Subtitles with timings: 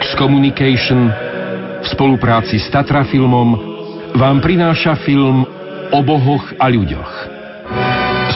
[0.00, 1.12] Lux Communication
[1.84, 3.52] v spolupráci s Tatra Filmom
[4.16, 5.44] vám prináša film
[5.92, 7.12] o bohoch a ľuďoch.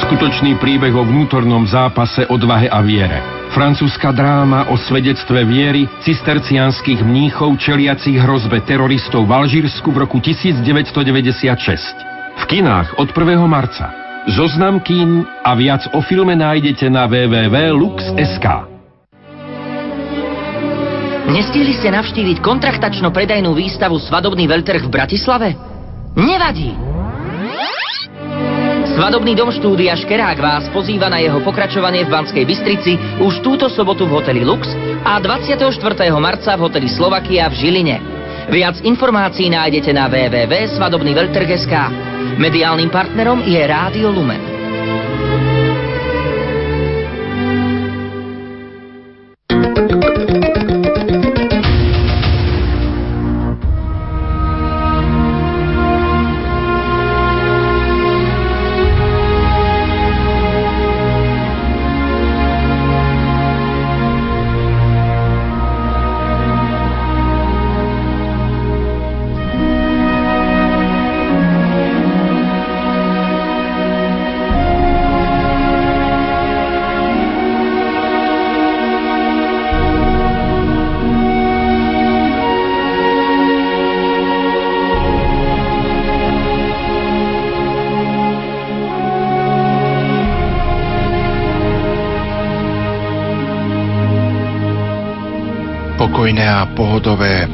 [0.05, 3.49] Skutočný príbeh o vnútornom zápase, odvahe a viere.
[3.57, 12.45] Francúzska dráma o svedectve viery cistercianských mníchov čeliacich hrozbe teroristov v Alžírsku v roku 1996.
[12.45, 13.41] V kinách od 1.
[13.49, 13.89] marca.
[14.29, 18.74] Zoznam kín a viac o filme nájdete na www.lux.sk.
[21.25, 25.57] Nestihli ste navštíviť kontraktačno-predajnú výstavu Svadobný veľtrh v Bratislave?
[26.21, 26.77] Nevadí!
[28.95, 34.07] Svadobný dom štúdia Škerák vás pozýva na jeho pokračovanie v Banskej Bystrici už túto sobotu
[34.07, 34.69] v hoteli Lux
[35.03, 35.67] a 24.
[36.21, 37.97] marca v hoteli Slovakia v Žiline.
[38.53, 41.75] Viac informácií nájdete na www.svadobnyveltrh.sk.
[42.39, 44.54] Mediálnym partnerom je Rádio Lumen.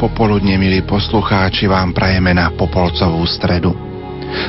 [0.01, 3.77] Popoludne, milí poslucháči, vám prajeme na Popolcovú stredu.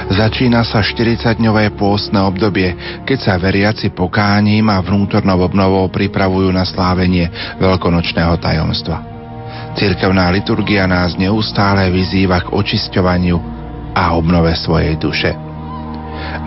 [0.07, 2.71] Začína sa 40-dňové pôstne obdobie,
[3.03, 7.27] keď sa veriaci pokáním a vnútornou obnovou pripravujú na slávenie
[7.59, 8.97] veľkonočného tajomstva.
[9.75, 13.35] Cirkevná liturgia nás neustále vyzýva k očisťovaniu
[13.91, 15.35] a obnove svojej duše.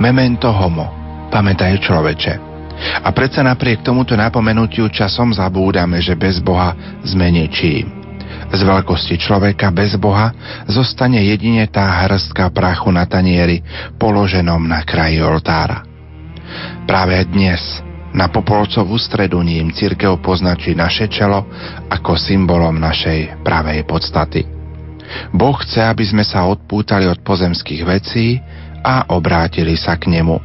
[0.01, 0.89] Memento homo,
[1.29, 2.35] pamätaj človeče,
[3.05, 8.04] a predsa napriek tomuto napomenutiu časom zabúdame, že bez Boha sme ničím.
[8.55, 10.31] Z veľkosti človeka bez Boha
[10.71, 13.59] zostane jedine tá hrstka prachu na tanieri,
[13.99, 15.83] položenom na kraji oltára.
[16.87, 17.59] Práve dnes,
[18.15, 21.51] na Popolcovú stredu ním církev poznačí naše čelo
[21.91, 24.47] ako symbolom našej pravej podstaty.
[25.35, 28.39] Boh chce, aby sme sa odpútali od pozemských vecí
[28.87, 30.39] a obrátili sa k nemu.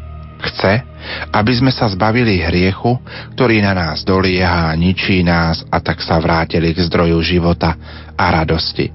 [0.50, 0.89] Chce,
[1.30, 2.98] aby sme sa zbavili hriechu,
[3.36, 7.76] ktorý na nás dolieha ničí nás a tak sa vrátili k zdroju života
[8.16, 8.92] a radosti.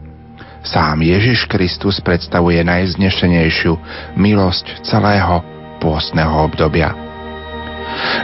[0.64, 3.72] Sám Ježiš Kristus predstavuje najznešenejšiu
[4.16, 5.44] milosť celého
[5.76, 6.96] pôstneho obdobia.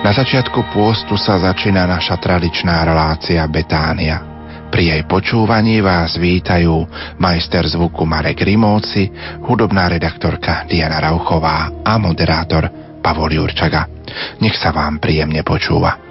[0.00, 4.24] Na začiatku pôstu sa začína naša tradičná relácia Betánia.
[4.72, 6.86] Pri jej počúvaní vás vítajú
[7.18, 9.10] majster zvuku Marek Rimóci,
[9.44, 13.88] hudobná redaktorka Diana Rauchová a moderátor Pavol Jurčaga.
[14.44, 16.10] Nech sa vám príjemne počúva.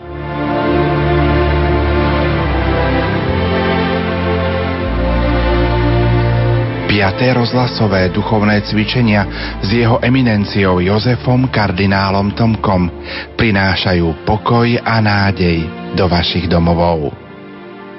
[6.89, 9.23] Piaté rozhlasové duchovné cvičenia
[9.61, 12.91] s jeho eminenciou Jozefom kardinálom Tomkom
[13.37, 15.63] prinášajú pokoj a nádej
[15.93, 17.13] do vašich domovov.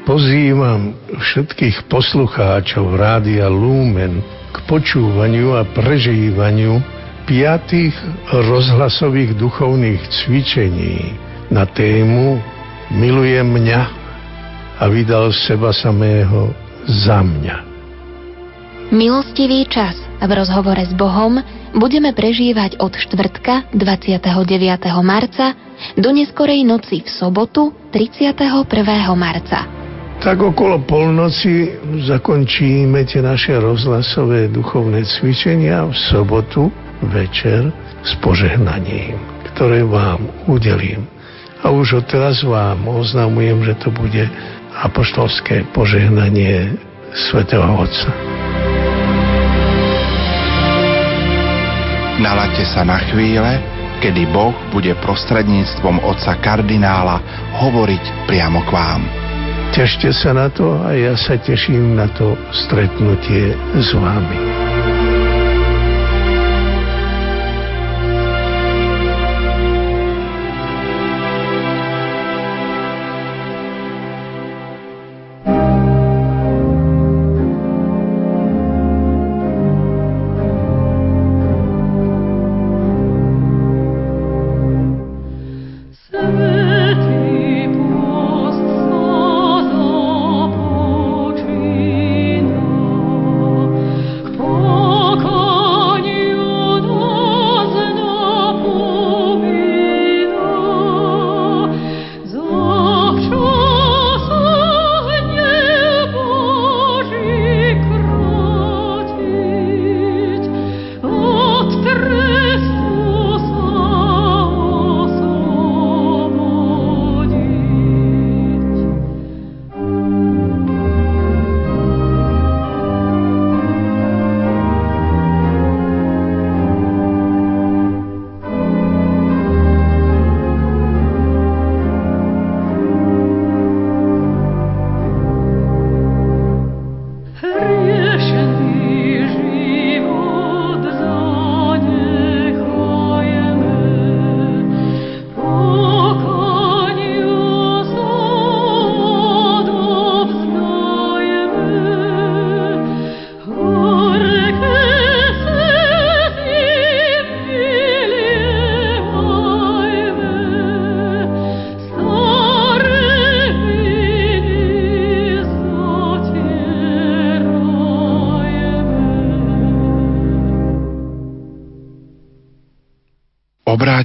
[0.04, 6.99] Pozývam všetkých poslucháčov Rádia Lumen k počúvaniu a prežívaniu
[7.30, 7.94] piatých
[8.34, 11.14] rozhlasových duchovných cvičení
[11.54, 12.42] na tému
[12.90, 13.80] Milujem mňa
[14.82, 16.50] a vydal seba samého
[16.90, 17.56] za mňa.
[18.90, 21.38] Milostivý čas v rozhovore s Bohom
[21.70, 24.26] budeme prežívať od štvrtka 29.
[25.06, 25.54] marca
[25.94, 28.66] do neskorej noci v sobotu 31.
[29.14, 29.70] marca.
[30.18, 31.78] Tak okolo polnoci
[32.10, 36.74] zakončíme tie naše rozhlasové duchovné cvičenia v sobotu
[37.08, 37.72] večer
[38.04, 39.16] s požehnaním,
[39.52, 41.08] ktoré vám udelím.
[41.60, 44.24] A už odteraz vám oznamujem, že to bude
[44.80, 46.76] apoštolské požehnanie
[47.12, 48.12] svätého Otca.
[52.20, 53.60] Nalate sa na chvíle,
[54.04, 57.16] kedy Boh bude prostredníctvom otca kardinála
[57.64, 59.02] hovoriť priamo k vám.
[59.72, 64.49] Tešte sa na to a ja sa teším na to stretnutie s vami.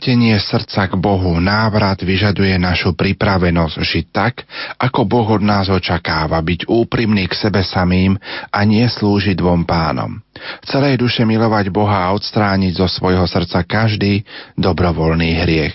[0.06, 4.46] Obrátenie srdca k Bohu, návrat vyžaduje našu pripravenosť žiť tak,
[4.78, 8.14] ako Boh od nás očakáva, byť úprimný k sebe samým
[8.54, 10.22] a nie slúžiť dvom pánom.
[10.62, 14.22] Celej duše milovať Boha a odstrániť zo svojho srdca každý
[14.54, 15.74] dobrovoľný hriech.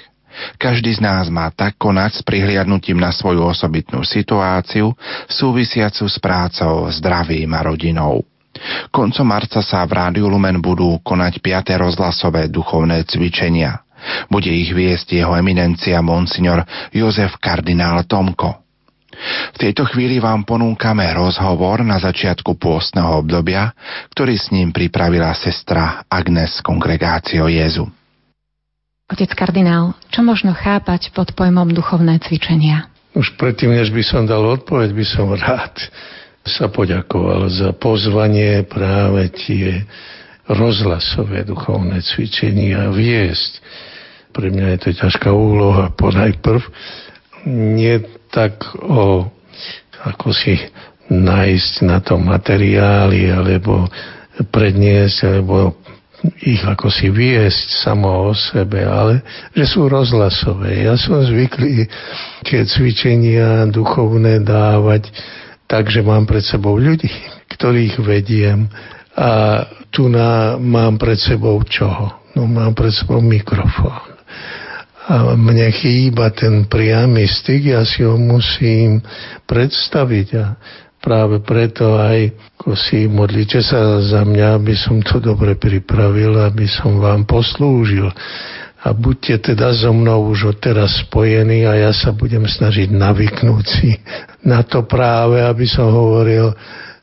[0.63, 4.95] Každý z nás má tak konať s prihliadnutím na svoju osobitnú situáciu,
[5.27, 8.23] súvisiacu s prácou, zdravím a rodinou.
[8.95, 11.83] Koncom marca sa v Rádiu Lumen budú konať 5.
[11.83, 13.90] rozhlasové duchovné cvičenia.
[14.29, 16.65] Bude ich viesť jeho eminencia monsignor
[16.95, 18.61] Jozef kardinál Tomko.
[19.53, 23.75] V tejto chvíli vám ponúkame rozhovor na začiatku pôstneho obdobia,
[24.15, 27.85] ktorý s ním pripravila sestra Agnes Kongregácio Jezu.
[29.11, 32.87] Otec kardinál, čo možno chápať pod pojmom duchovné cvičenia?
[33.11, 35.75] Už predtým, než by som dal odpoveď, by som rád
[36.47, 39.83] sa poďakoval za pozvanie práve tie
[40.47, 43.61] rozhlasové duchovné cvičenia viesť.
[44.31, 46.63] Pre mňa je to ťažká úloha ponajprv
[47.47, 48.01] nie
[48.31, 49.27] tak o
[50.01, 50.57] ako si
[51.11, 53.89] nájsť na to materiály alebo
[54.49, 55.77] predniesť alebo
[56.45, 59.25] ich ako si viesť samo o sebe, ale
[59.57, 60.85] že sú rozhlasové.
[60.85, 61.89] Ja som zvyklý
[62.45, 65.09] tie cvičenia duchovné dávať
[65.65, 67.09] tak, že mám pred sebou ľudí,
[67.57, 68.69] ktorých vediem
[69.17, 72.13] a tu na, mám pred sebou čoho?
[72.37, 74.10] No mám pred sebou mikrofón.
[75.09, 79.01] A mne chýba ten priamy styk, ja si ho musím
[79.49, 80.47] predstaviť a
[81.01, 82.37] práve preto aj
[82.77, 88.13] si modlite sa za mňa, aby som to dobre pripravil, aby som vám poslúžil.
[88.81, 93.97] A buďte teda so mnou už odteraz spojení a ja sa budem snažiť navyknúť si
[94.45, 96.53] na to práve, aby som hovoril,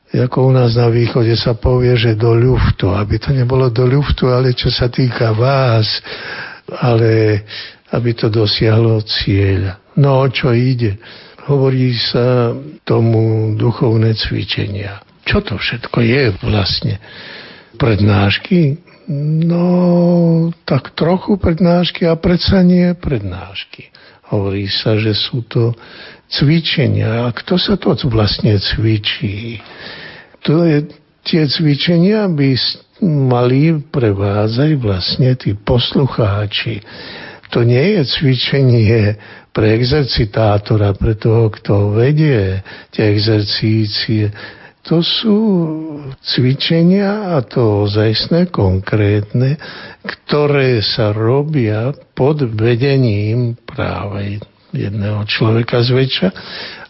[0.09, 4.25] ako u nás na východe sa povie, že do ľuftu, aby to nebolo do ľuftu,
[4.29, 6.01] ale čo sa týka vás,
[6.81, 7.43] ale
[7.93, 9.79] aby to dosiahlo cieľ.
[9.95, 10.99] No o čo ide?
[11.47, 12.51] hovorí sa
[12.83, 14.99] tomu duchovné cvičenia.
[15.23, 16.99] Čo to všetko je vlastne?
[17.79, 18.83] Prednášky?
[19.47, 23.87] No, tak trochu prednášky a predsa nie prednášky.
[24.27, 25.71] Hovorí sa, že sú to
[26.27, 27.23] cvičenia.
[27.23, 29.63] A kto sa to vlastne cvičí?
[30.43, 30.91] To je,
[31.23, 32.59] tie cvičenia by
[33.07, 36.83] mali prevádzať vlastne tí poslucháči.
[37.55, 39.15] To nie je cvičenie
[39.55, 42.61] pre exercitátora, pre toho, kto vedie
[42.93, 44.29] tie exercície,
[44.87, 45.39] to sú
[46.23, 49.59] cvičenia a to ozajstné, konkrétne,
[49.99, 54.39] ktoré sa robia pod vedením práve
[54.71, 56.29] jedného človeka zväčša,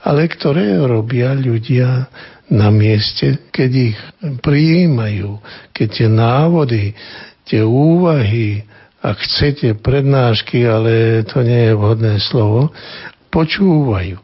[0.05, 2.05] ale ktoré robia ľudia
[2.53, 3.97] na mieste, keď ich
[4.45, 5.41] prijímajú,
[5.73, 6.83] keď tie návody,
[7.49, 8.61] tie úvahy,
[9.07, 12.75] ak chcete prednášky, ale to nie je vhodné slovo,
[13.31, 14.19] počúvajú.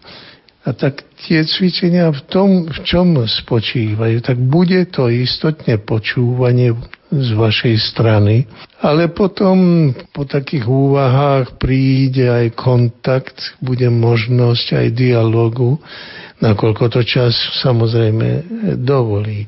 [0.63, 6.71] A tak tie cvičenia v tom, v čom spočívajú, tak bude to istotne počúvanie
[7.11, 8.47] z vašej strany,
[8.79, 15.83] ale potom po takých úvahách príde aj kontakt, bude možnosť aj dialogu,
[16.39, 18.43] nakoľko to čas samozrejme
[18.81, 19.45] dovolí.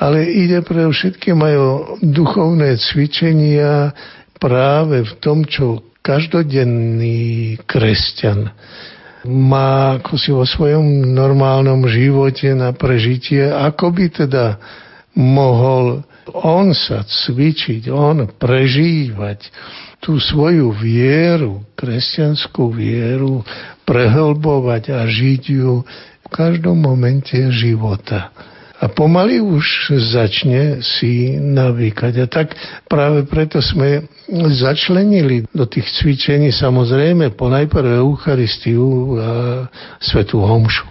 [0.00, 3.92] Ale ide pre všetky majú duchovné cvičenia,
[4.38, 8.54] práve v tom, čo každodenný kresťan
[9.28, 14.56] má ako si vo svojom normálnom živote na prežitie, ako by teda
[15.18, 19.48] mohol on sa cvičiť, on prežívať
[19.98, 23.42] tú svoju vieru, kresťanskú vieru,
[23.82, 25.82] prehlbovať a žiť ju
[26.24, 28.30] v každom momente života
[28.78, 32.12] a pomaly už začne si navýkať.
[32.22, 32.54] A tak
[32.86, 34.06] práve preto sme
[34.54, 39.30] začlenili do tých cvičení samozrejme ponajprv Eucharistiu a
[39.98, 40.86] Svetú Homšu.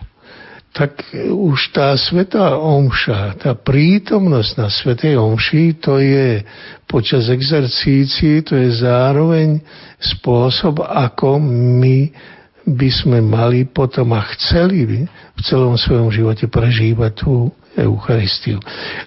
[0.75, 1.00] Tak
[1.32, 6.44] už tá Svetá Omša, tá prítomnosť na Svetej Omši, to je
[6.86, 9.63] počas exercícií, to je zároveň
[9.98, 11.39] spôsob, ako
[11.79, 12.12] my
[12.67, 18.57] by sme mali potom a chceli by v celom svojom živote prežívať tú Eucharistiu.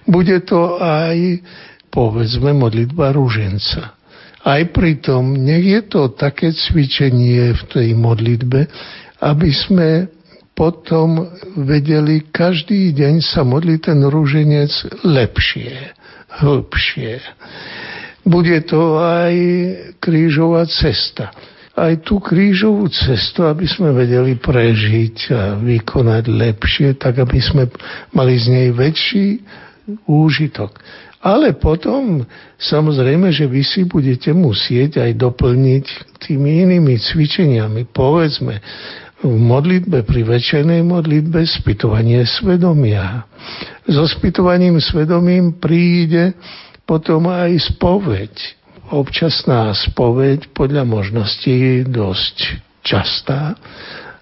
[0.07, 1.43] Bude to aj,
[1.91, 3.99] povedzme, modlitba rúženca.
[4.41, 8.61] Aj pritom, nech je to také cvičenie v tej modlitbe,
[9.21, 10.09] aby sme
[10.57, 11.29] potom
[11.61, 14.73] vedeli každý deň sa modliť ten rúženec
[15.05, 15.73] lepšie,
[16.41, 17.21] hĺbšie.
[18.25, 19.35] Bude to aj
[20.01, 21.33] krížová cesta
[21.81, 27.73] aj tú krížovú cestu, aby sme vedeli prežiť a vykonať lepšie, tak aby sme
[28.13, 29.41] mali z nej väčší
[30.05, 30.77] úžitok.
[31.21, 32.25] Ale potom
[32.57, 35.85] samozrejme, že vy si budete musieť aj doplniť
[36.17, 37.93] tými inými cvičeniami.
[37.93, 38.57] Povedzme,
[39.21, 43.29] v modlitbe, pri večernej modlitbe spytovanie svedomia.
[43.85, 46.33] So spytovaním svedomím príde
[46.89, 48.33] potom aj spoveď.
[48.91, 53.55] Občasná spoveď podľa možností dosť častá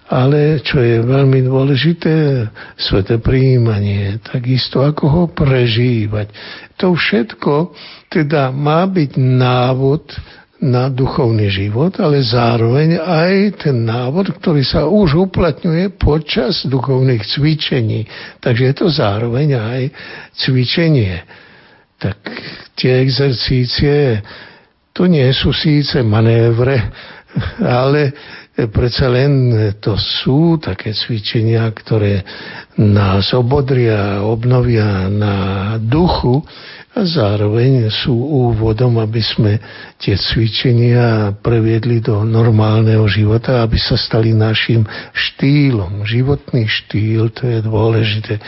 [0.09, 2.49] ale čo je veľmi dôležité,
[2.81, 6.33] sveté príjmanie, takisto ako ho prežívať.
[6.81, 7.77] To všetko
[8.09, 10.17] teda má byť návod
[10.59, 18.09] na duchovný život, ale zároveň aj ten návod, ktorý sa už uplatňuje počas duchovných cvičení.
[18.43, 19.83] Takže je to zároveň aj
[20.35, 21.23] cvičenie.
[22.01, 22.19] Tak
[22.75, 24.25] tie exercície,
[24.99, 26.91] to nie sú síce manévre,
[27.63, 28.11] ale
[28.59, 32.27] Predsa len to sú také cvičenia, ktoré
[32.75, 35.35] nás obodria, obnovia na
[35.79, 36.43] duchu
[36.91, 39.63] a zároveň sú úvodom, aby sme
[40.03, 44.83] tie cvičenia previedli do normálneho života, aby sa stali našim
[45.15, 46.03] štýlom.
[46.03, 48.43] Životný štýl, to je dôležité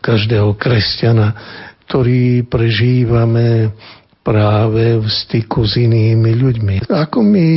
[0.00, 1.36] každého kresťana,
[1.84, 3.76] ktorý prežívame
[4.20, 6.74] práve v styku s inými ľuďmi.
[6.86, 7.48] Ako my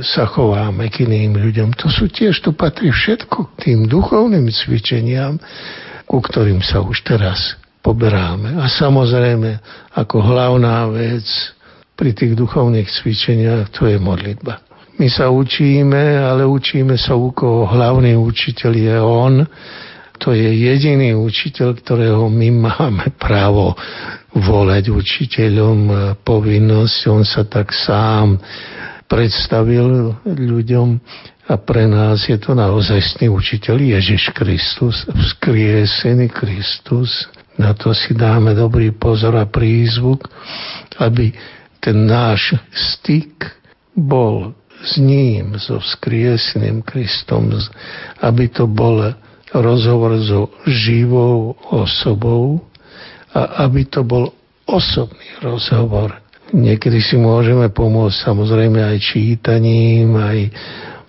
[0.00, 5.36] sa chováme k iným ľuďom, to sú tiež, to patrí všetko k tým duchovným cvičeniam,
[6.08, 8.56] ku ktorým sa už teraz poberáme.
[8.56, 9.60] A samozrejme,
[9.94, 11.24] ako hlavná vec
[11.96, 14.60] pri tých duchovných cvičeniach, to je modlitba.
[14.96, 19.34] My sa učíme, ale učíme sa u koho hlavný učiteľ je on,
[20.16, 23.76] to je jediný učiteľ, ktorého my máme právo
[24.36, 25.78] volať učiteľom
[26.20, 26.98] povinnosť.
[27.08, 28.36] On sa tak sám
[29.08, 30.88] predstavil ľuďom
[31.46, 37.30] a pre nás je to naozajstný učiteľ Ježiš Kristus, vzkriesený Kristus.
[37.56, 40.26] Na to si dáme dobrý pozor a prízvuk,
[40.98, 41.32] aby
[41.78, 43.46] ten náš styk
[43.94, 44.52] bol
[44.82, 47.48] s ním, so vzkrieseným Kristom,
[48.20, 49.00] aby to bol
[49.54, 52.60] rozhovor so živou osobou,
[53.36, 54.32] a aby to bol
[54.64, 56.16] osobný rozhovor.
[56.56, 60.48] Niekedy si môžeme pomôcť samozrejme aj čítaním, aj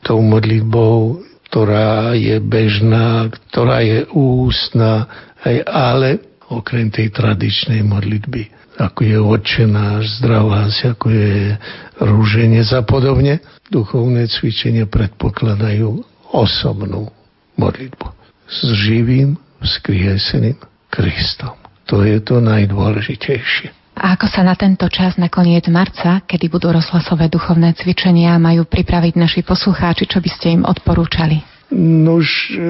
[0.04, 5.08] tou modlitbou, ktorá je bežná, ktorá je ústna,
[5.46, 6.10] aj, ale
[6.52, 11.56] okrem tej tradičnej modlitby, ako je Otče náš, zdravá si, ako je
[12.02, 13.40] rúženie a podobne,
[13.72, 16.04] duchovné cvičenia predpokladajú
[16.34, 17.08] osobnú
[17.56, 18.08] modlitbu
[18.48, 20.58] s živým, vzkrieseným
[20.92, 21.67] Kristom.
[21.88, 23.78] To je to najdôležitejšie.
[23.98, 28.70] A ako sa na tento čas na koniec marca, kedy budú rozhlasové duchovné cvičenia, majú
[28.70, 31.42] pripraviť naši poslucháči, čo by ste im odporúčali?
[31.74, 32.62] Nož, e,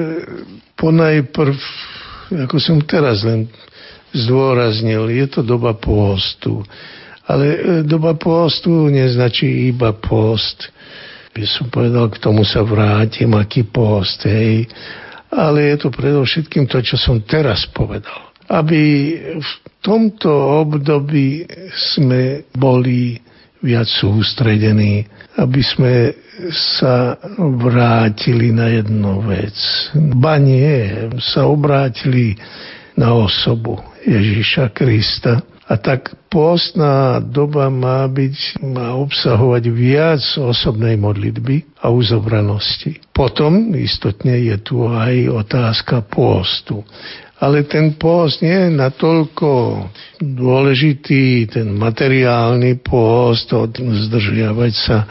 [0.72, 1.56] ponajprv,
[2.48, 3.44] ako som teraz len
[4.16, 6.64] zdôraznil, je to doba postu.
[7.28, 10.72] Ale e, doba postu neznačí iba post.
[11.36, 14.64] By som povedal, k tomu sa vrátim, aký post, hej.
[15.28, 18.82] Ale je to predovšetkým to, čo som teraz povedal aby
[19.38, 19.50] v
[19.84, 20.30] tomto
[20.64, 23.20] období sme boli
[23.60, 25.04] viac sústredení,
[25.36, 25.94] aby sme
[26.54, 29.54] sa vrátili na jednu vec.
[30.18, 32.38] Ba nie, sa obrátili
[32.94, 35.42] na osobu Ježíša Krista.
[35.68, 43.04] A tak postná doba má byť, má obsahovať viac osobnej modlitby a uzobranosti.
[43.12, 46.88] Potom istotne je tu aj otázka postu
[47.38, 49.50] ale ten pôst nie je natoľko
[50.18, 55.06] dôležitý, ten materiálny pôst, zdržiavať sa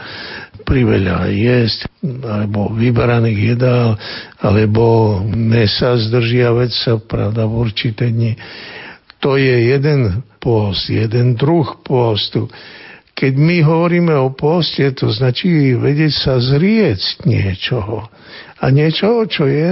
[0.68, 3.96] priveľa jesť, alebo vyberaných jedál,
[4.44, 8.36] alebo mesa zdržiavať sa, pravda, v určité dni.
[9.24, 12.52] To je jeden pôst, jeden druh pôstu.
[13.16, 18.06] Keď my hovoríme o poste, to značí vedieť sa zrieť niečoho
[18.58, 19.70] a niečo, čo je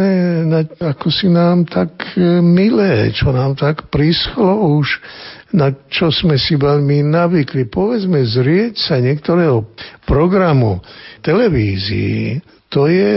[0.78, 5.02] ako si nám tak e, milé, čo nám tak prischlo už,
[5.50, 7.66] na čo sme si veľmi navykli.
[7.66, 9.66] Povedzme, zrieť sa niektorého
[10.06, 10.78] programu
[11.26, 12.38] televízii,
[12.70, 13.14] to je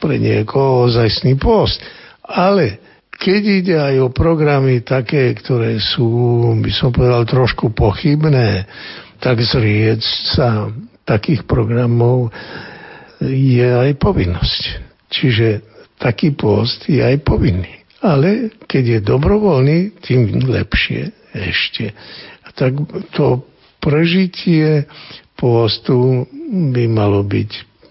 [0.00, 1.80] pre niekoho zajstný post.
[2.20, 2.80] Ale
[3.16, 6.08] keď ide aj o programy také, ktoré sú,
[6.60, 8.68] by som povedal, trošku pochybné,
[9.20, 10.00] tak zrieť
[10.36, 10.68] sa
[11.08, 12.32] takých programov
[13.20, 14.89] je aj povinnosť.
[15.10, 15.60] Čiže
[15.98, 17.82] taký post je aj povinný.
[18.00, 21.92] Ale keď je dobrovoľný, tým lepšie ešte.
[22.46, 22.80] A tak
[23.12, 23.44] to
[23.82, 24.88] prežitie
[25.36, 26.24] postu
[26.72, 27.50] by malo byť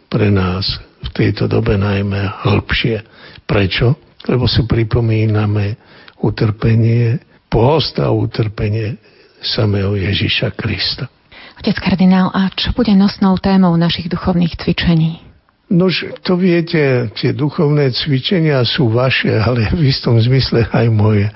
[0.09, 0.65] pre nás
[1.05, 3.05] v tejto dobe najmä hĺbšie.
[3.45, 3.97] Prečo?
[4.25, 5.77] Lebo si pripomíname
[6.19, 8.99] utrpenie post a utrpenie
[9.39, 11.07] samého Ježiša Krista.
[11.59, 15.28] Otec kardinál, a čo bude nosnou témou našich duchovných cvičení?
[15.69, 21.29] Nož, to viete, tie duchovné cvičenia sú vaše, ale v istom zmysle aj moje.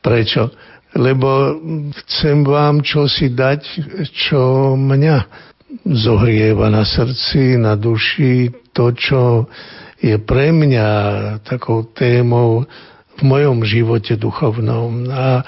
[0.00, 0.48] Prečo?
[0.96, 1.60] Lebo
[2.04, 3.60] chcem vám čosi dať,
[4.16, 5.16] čo mňa
[5.92, 9.44] zohrieva na srdci, na duši, to, čo
[10.00, 10.88] je pre mňa
[11.44, 12.64] takou témou
[13.16, 15.04] v mojom živote duchovnom.
[15.12, 15.44] A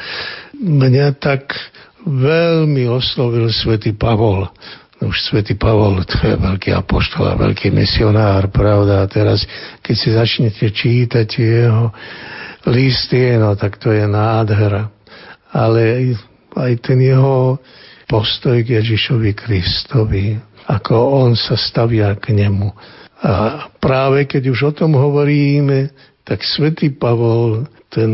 [0.60, 1.56] mňa tak
[2.04, 4.52] veľmi oslovil svätý Pavol
[4.98, 9.06] už svätý Pavol, to je veľký apoštol a veľký misionár, pravda.
[9.06, 9.46] A teraz,
[9.78, 11.94] keď si začnete čítať jeho
[12.66, 14.90] listy, no tak to je nádhera.
[15.54, 16.14] Ale
[16.58, 17.62] aj ten jeho
[18.10, 20.34] postoj k Ježišovi Kristovi,
[20.66, 20.94] ako
[21.24, 22.68] on sa stavia k nemu.
[23.18, 25.90] A práve keď už o tom hovoríme,
[26.28, 28.12] tak svätý Pavol, ten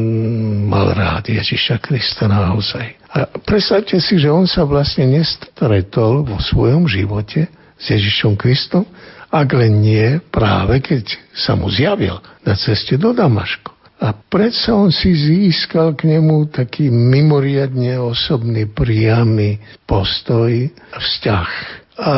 [0.71, 2.95] mal rád Ježiša Krista naozaj.
[3.11, 8.87] A predstavte si, že on sa vlastne nestretol vo svojom živote s Ježišom Kristom,
[9.35, 13.75] ak len nie práve keď sa mu zjavil na ceste do Damašku.
[13.99, 19.59] A predsa on si získal k nemu taký mimoriadne osobný, priamy
[19.91, 20.51] postoj,
[20.95, 21.51] vzťah.
[21.99, 22.15] A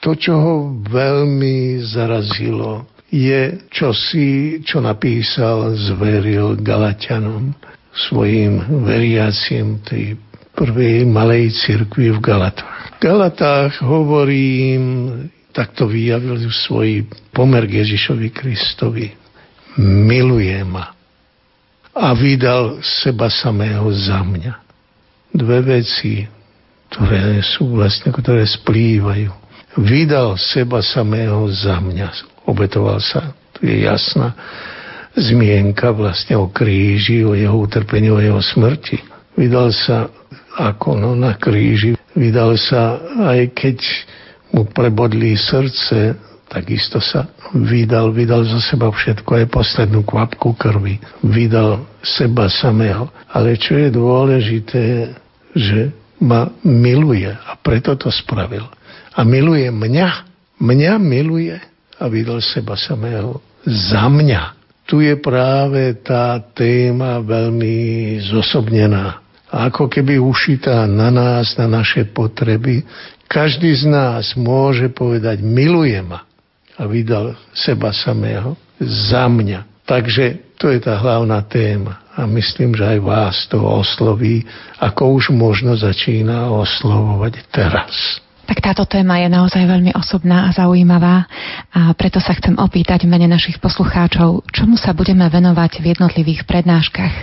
[0.00, 7.52] to, čo ho veľmi zarazilo, je čosi, čo napísal, zveril Galatianom
[7.90, 10.14] svojim veriacim tej
[10.54, 12.96] prvej malej cirkvi v Galatách.
[12.96, 14.82] V Galatách hovorím,
[15.50, 19.10] takto vyjavil svoj pomer Ježišovi Kristovi.
[19.80, 20.94] Miluje ma
[21.94, 24.54] a vydal seba samého za mňa.
[25.34, 26.26] Dve veci,
[26.90, 29.30] ktoré sú vlastne, ktoré splývajú.
[29.78, 32.08] Vydal seba samého za mňa.
[32.50, 34.34] Obetoval sa, to je jasná
[35.14, 38.98] zmienka vlastne o kríži, o jeho utrpení, o jeho smrti.
[39.38, 40.10] Vydal sa
[40.58, 42.98] ako no, na kríži, vydal sa
[43.30, 43.78] aj keď
[44.50, 46.18] mu prebodli srdce,
[46.50, 50.98] takisto sa vydal, vydal zo seba všetko, aj poslednú kvapku krvi.
[51.22, 53.10] Vydal seba samého.
[53.30, 54.84] Ale čo je dôležité,
[55.54, 58.66] že ma miluje a preto to spravil.
[59.14, 60.30] A miluje mňa.
[60.60, 61.56] Mňa miluje
[62.00, 64.60] a vydal seba samého za mňa
[64.90, 69.22] tu je práve tá téma veľmi zosobnená.
[69.46, 72.82] Ako keby ušitá na nás, na naše potreby.
[73.30, 76.26] Každý z nás môže povedať, miluje ma
[76.74, 79.86] a vydal seba samého za mňa.
[79.86, 82.02] Takže to je tá hlavná téma.
[82.18, 84.42] A myslím, že aj vás to osloví,
[84.82, 88.18] ako už možno začína oslovovať teraz.
[88.50, 91.30] Tak táto téma je naozaj veľmi osobná a zaujímavá
[91.70, 96.50] a preto sa chcem opýtať v mene našich poslucháčov, čomu sa budeme venovať v jednotlivých
[96.50, 97.14] prednáškach,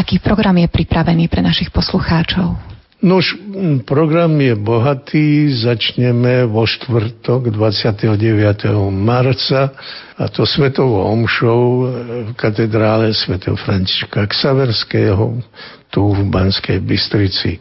[0.00, 2.56] aký program je pripravený pre našich poslucháčov.
[3.04, 3.36] Nož,
[3.84, 8.16] program je bohatý, začneme vo štvrtok 29.
[8.88, 9.76] marca
[10.16, 11.60] a to svetovou omšou
[12.24, 15.44] v katedrále svätého Františka Ksaverského
[15.92, 17.60] tu v Banskej Bystrici.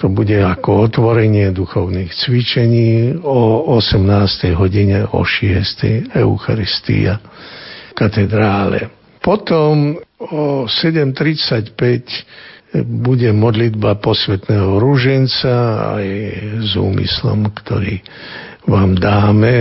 [0.00, 4.56] To bude ako otvorenie duchovných cvičení o 18.
[4.56, 6.16] hodine, o 6.
[6.16, 7.20] Eucharistia
[7.92, 8.88] katedrále.
[9.20, 15.52] Potom o 7.35 bude modlitba posvetného rúženca
[16.00, 16.08] aj
[16.64, 18.00] s úmyslom, ktorý
[18.64, 19.52] vám dáme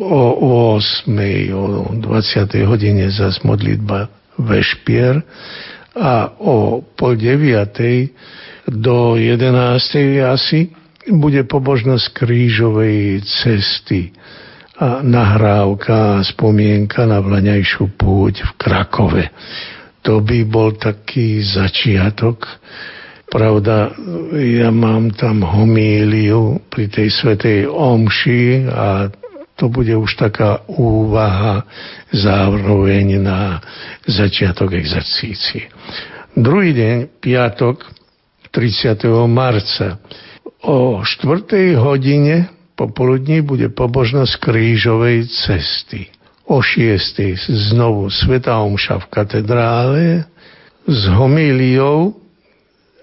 [0.00, 0.32] o
[0.80, 1.12] 8.
[1.52, 2.64] o 20.
[2.64, 4.08] hodine zase modlitba
[4.40, 5.20] vešpier
[5.92, 9.48] a o pol 9 do 11.
[10.28, 10.68] asi
[11.08, 14.12] bude pobožnosť krížovej cesty
[14.78, 19.24] a nahrávka a spomienka na vlaňajšiu púť v Krakove.
[20.04, 22.46] To by bol taký začiatok.
[23.28, 23.92] Pravda,
[24.36, 29.10] ja mám tam homíliu pri tej svetej omši a
[29.58, 31.66] to bude už taká úvaha
[32.14, 33.58] zároveň na
[34.06, 35.66] začiatok exercície.
[36.38, 37.97] Druhý deň, piatok,
[38.50, 39.04] 30.
[39.26, 39.98] marca.
[40.62, 41.76] O 4.
[41.78, 46.10] hodine popoludní bude pobožnosť krížovej cesty.
[46.48, 47.44] O 6.
[47.48, 50.04] znovu Sveta Omša v katedrále
[50.88, 52.16] s homíliou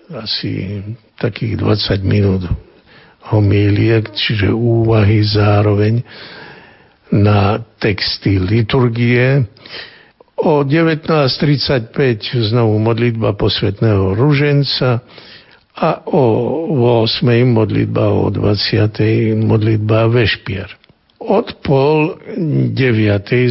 [0.09, 0.81] asi
[1.17, 2.43] takých 20 minút
[3.25, 6.05] homíliek, čiže úvahy zároveň
[7.09, 9.45] na texty liturgie.
[10.35, 11.95] O 19.35
[12.53, 15.01] znovu modlitba posvetného ruženca
[15.75, 16.23] a o
[17.03, 17.27] 8.
[17.43, 19.35] modlitba, o 20.
[19.43, 20.71] modlitba Vešpier.
[21.19, 22.15] Od pol
[22.71, 22.75] 9.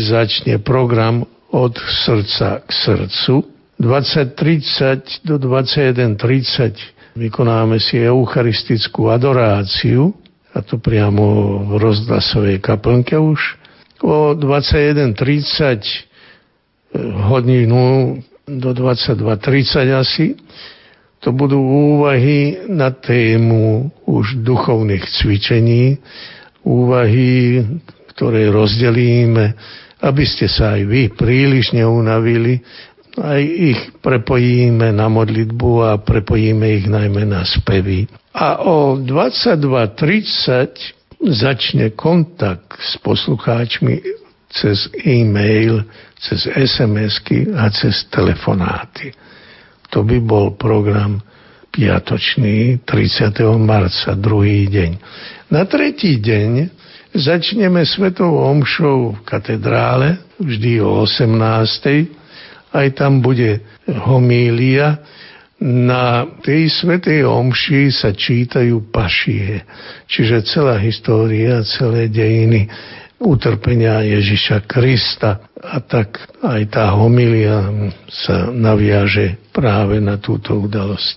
[0.01, 3.35] začne program od srdca k srdcu,
[3.79, 10.15] 20.30 do 21.30 vykonáme si eucharistickú adoráciu,
[10.55, 13.59] a to priamo v rozhlasovej kaplnke už.
[14.07, 15.87] O 21.30 eh,
[17.27, 20.39] hodinu do 22.30 asi
[21.25, 25.97] to budú úvahy na tému už duchovných cvičení,
[26.69, 27.65] úvahy,
[28.13, 29.57] ktoré rozdelíme,
[30.05, 32.61] aby ste sa aj vy príliš neunavili,
[33.17, 38.05] aj ich prepojíme na modlitbu a prepojíme ich najmä na spevy.
[38.37, 43.97] A o 22.30 začne kontakt s poslucháčmi
[44.53, 45.89] cez e-mail,
[46.21, 49.17] cez SMS-ky a cez telefonáty.
[49.95, 51.23] To by bol program
[51.71, 53.31] piatočný 30.
[53.63, 54.91] marca, druhý deň.
[55.55, 56.67] Na tretí deň
[57.15, 62.75] začneme svetovou omšou v katedrále, vždy o 18.
[62.75, 64.99] Aj tam bude homília.
[65.63, 69.63] Na tej svetej omši sa čítajú pašie,
[70.11, 72.67] čiže celá história, celé dejiny
[73.25, 75.49] utrpenia Ježiša Krista.
[75.65, 77.73] A tak aj tá homilia
[78.13, 81.17] sa naviaže práve na túto udalosť.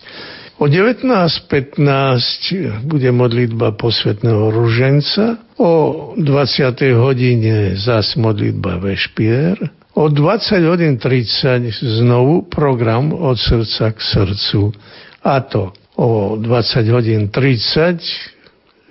[0.58, 5.74] O 19.15 bude modlitba posvetného ruženca, o
[6.18, 6.98] 20.
[6.98, 9.54] hodine zas modlitba vešpier,
[9.94, 14.74] o 20 hodín 30 znovu program od srdca k srdcu.
[15.22, 18.02] A to o 20 hodín 30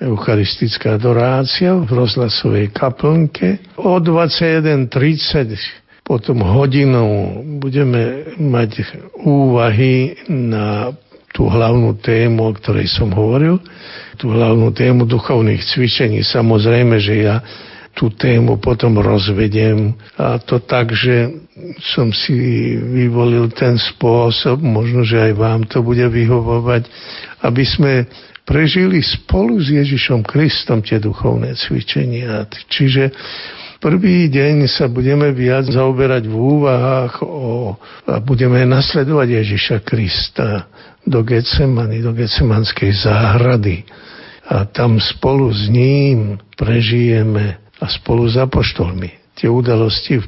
[0.00, 3.61] eucharistická adorácia v rozhlasovej kaplnke.
[3.80, 5.56] O 21.30
[6.06, 8.87] potom hodinou budeme mať
[9.26, 10.94] úvahy na
[11.35, 13.61] tú hlavnú tému, o ktorej som hovoril,
[14.16, 16.24] tú hlavnú tému duchovných cvičení.
[16.24, 17.44] Samozrejme, že ja
[17.96, 21.32] tú tému potom rozvediem a to tak, že
[21.96, 22.37] som si
[22.76, 26.85] vyvolil ten spôsob, možno, že aj vám to bude vyhovovať,
[27.40, 27.92] aby sme
[28.46, 32.46] prežili spolu s Ježišom Kristom tie duchovné cvičenia.
[32.70, 33.11] Čiže
[33.82, 37.74] prvý deň sa budeme viac zaoberať v úvahách o,
[38.06, 40.70] a budeme nasledovať Ježiša Krista
[41.02, 43.82] do Getsemany, do Getsemanskej záhrady.
[44.46, 50.24] A tam spolu s ním prežijeme a spolu s apoštolmi tie udalosti,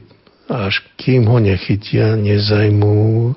[0.49, 3.33] až kým ho nechytia, nezajmú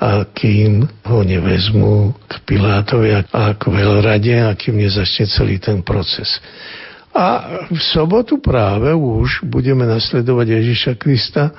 [0.00, 6.40] a kým ho nevezmú k Pilátovi a k veľrade a kým nezačne celý ten proces.
[7.12, 11.52] A v sobotu práve už budeme nasledovať Ježiša Krista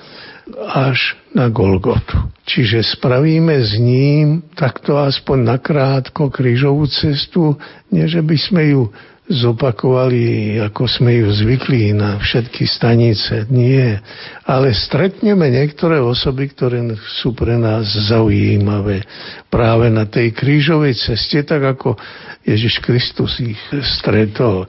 [0.58, 2.18] až na Golgotu.
[2.50, 7.56] Čiže spravíme s ním takto aspoň nakrátko krížovú cestu,
[7.94, 8.82] nie že by sme ju
[9.30, 13.46] zopakovali, ako sme ju zvykli na všetky stanice.
[13.54, 14.02] Nie.
[14.44, 16.82] Ale stretneme niektoré osoby, ktoré
[17.22, 19.06] sú pre nás zaujímavé
[19.48, 21.96] práve na tej krížovej ceste, tak ako
[22.44, 23.60] Ježiš Kristus ich
[24.00, 24.66] stretol.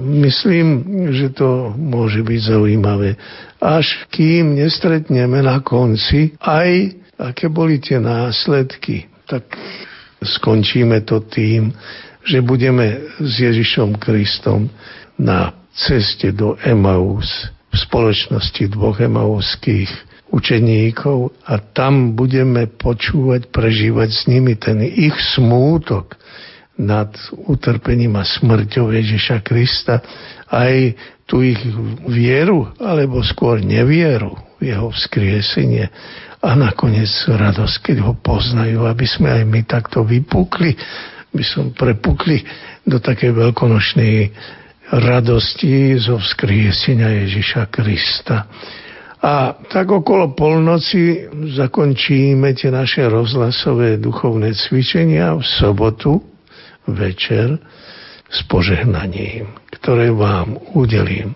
[0.00, 3.16] Myslím, že to môže byť zaujímavé.
[3.58, 9.48] Až kým nestretneme na konci aj aké boli tie následky, tak
[10.20, 11.72] skončíme to tým,
[12.26, 14.66] že budeme s Ježišom Kristom
[15.14, 19.88] na ceste do Emaus v spoločnosti dvoch emauských
[20.34, 26.18] učeníkov a tam budeme počúvať, prežívať s nimi ten ich smútok
[26.76, 27.08] nad
[27.46, 30.02] utrpením a smrťou Ježiša Krista,
[30.50, 31.58] aj tú ich
[32.06, 35.88] vieru, alebo skôr nevieru v jeho vzkriesenie
[36.44, 40.76] a nakoniec radosť, keď ho poznajú, aby sme aj my takto vypukli
[41.36, 42.40] by som prepukli
[42.82, 44.14] do takej veľkonočnej
[44.90, 48.48] radosti zo vzkriesenia Ježiša Krista.
[49.20, 51.26] A tak okolo polnoci
[51.58, 56.22] zakončíme tie naše rozhlasové duchovné cvičenia v sobotu
[56.86, 57.58] večer
[58.30, 61.34] s požehnaním, ktoré vám udelím.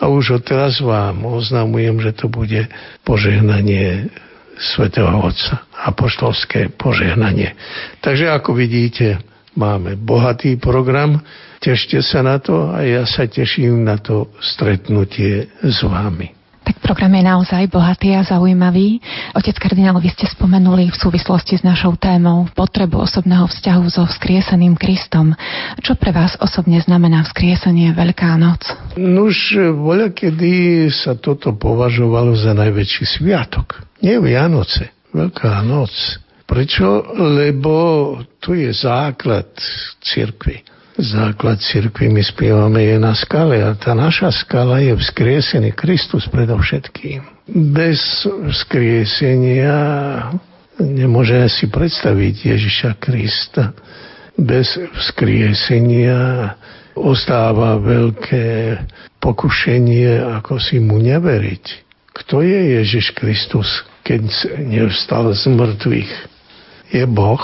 [0.00, 2.68] A už odteraz vám oznamujem, že to bude
[3.04, 4.12] požehnanie
[4.56, 7.52] svätého Otca, apoštolské požehnanie.
[8.00, 9.20] Takže ako vidíte,
[9.56, 11.16] Máme bohatý program,
[11.64, 16.36] tešte sa na to a ja sa teším na to stretnutie s vami.
[16.66, 18.98] Tak program je naozaj bohatý a zaujímavý.
[19.38, 24.74] Otec kardinál, vy ste spomenuli v súvislosti s našou témou potrebu osobného vzťahu so vzkrieseným
[24.74, 25.32] Kristom.
[25.78, 28.66] Čo pre vás osobne znamená vzkriesenie Veľká noc?
[28.98, 33.86] Nuž, voľa kedy sa toto považovalo za najväčší sviatok.
[34.02, 36.25] Nie Vianoce, Veľká noc.
[36.46, 37.02] Prečo?
[37.18, 37.74] Lebo
[38.38, 39.50] tu je základ
[40.00, 40.62] cirkvi.
[40.96, 47.20] Základ cirkvi my spievame je na skale a tá naša skala je vzkriesený Kristus predovšetkým.
[47.52, 49.76] Bez vzkriesenia
[50.80, 53.76] nemôžeme si predstaviť Ježiša Krista
[54.40, 56.54] bez vzkriesenia.
[56.96, 58.80] Ostáva veľké
[59.20, 61.64] pokušenie, ako si mu neveriť.
[62.08, 64.24] Kto je Ježiš Kristus, keď
[64.64, 66.35] nevstal z mŕtvych?
[66.96, 67.42] Je Boh,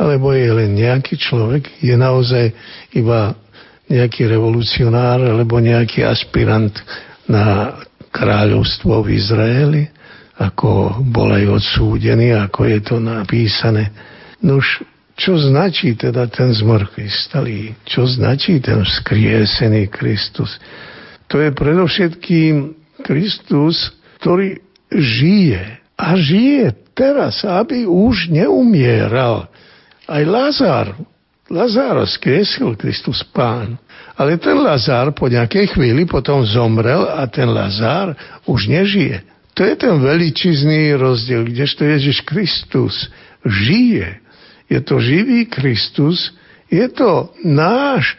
[0.00, 1.68] alebo je len nejaký človek?
[1.84, 2.56] Je naozaj
[2.96, 3.36] iba
[3.84, 6.72] nejaký revolucionár alebo nejaký aspirant
[7.28, 7.76] na
[8.08, 9.82] kráľovstvo v Izraeli,
[10.40, 13.92] ako bol aj odsúdený, ako je to napísané.
[14.40, 14.82] Nož,
[15.14, 17.76] čo značí teda ten zmrtvý stalý?
[17.86, 20.58] Čo značí ten vzkriesený Kristus?
[21.30, 22.54] To je predovšetkým
[23.04, 24.58] Kristus, ktorý
[24.90, 25.82] žije.
[25.94, 29.50] A žije teraz, aby už neumieral.
[30.08, 30.94] Aj Lazar
[31.52, 33.76] Lazár skriesil Kristus pán.
[34.16, 38.16] Ale ten Lazár po nejakej chvíli potom zomrel a ten Lazár
[38.48, 39.20] už nežije.
[39.54, 43.12] To je ten veličizný rozdiel, kdežto Ježiš Kristus
[43.44, 44.18] žije.
[44.72, 46.32] Je to živý Kristus,
[46.72, 48.16] je to náš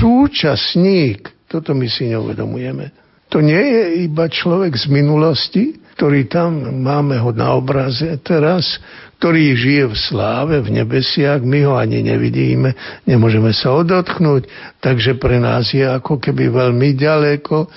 [0.00, 1.28] súčasník.
[1.46, 2.90] Toto my si neuvedomujeme.
[3.28, 8.80] To nie je iba človek z minulosti, ktorý tam máme ho na obraze teraz,
[9.22, 12.74] ktorý žije v sláve, v nebesiach, my ho ani nevidíme,
[13.06, 14.50] nemôžeme sa odotknúť,
[14.82, 17.70] takže pre nás je ako keby veľmi ďaleko,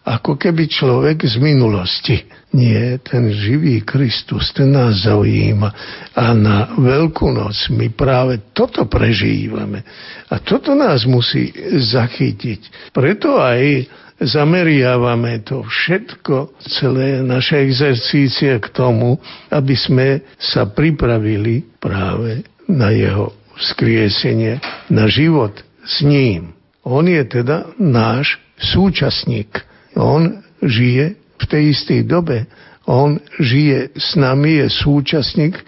[0.00, 2.16] ako keby človek z minulosti.
[2.50, 5.70] Nie, ten živý Kristus, ten nás zaujíma.
[6.18, 9.86] A na Veľkú noc my práve toto prežívame.
[10.26, 11.54] A toto nás musí
[11.94, 12.90] zachytiť.
[12.90, 13.86] Preto aj
[14.20, 19.16] zameriavame to všetko, celé naše exercície k tomu,
[19.48, 24.60] aby sme sa pripravili práve na jeho vzkriesenie,
[24.92, 26.52] na život s ním.
[26.84, 29.64] On je teda náš súčasník.
[29.96, 32.44] On žije v tej istej dobe.
[32.88, 35.60] On žije s nami, je súčasník,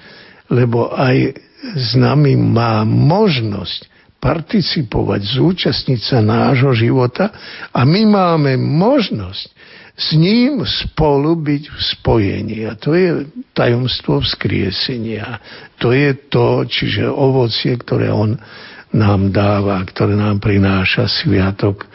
[0.52, 1.36] lebo aj
[1.76, 3.91] s nami má možnosť
[4.22, 7.34] participovať, zúčastniť sa nášho života
[7.74, 9.50] a my máme možnosť
[9.98, 12.58] s ním spolu byť v spojení.
[12.70, 15.42] A to je tajomstvo vzkriesenia.
[15.82, 18.38] To je to, čiže ovocie, ktoré on
[18.94, 21.90] nám dáva, ktoré nám prináša sviatok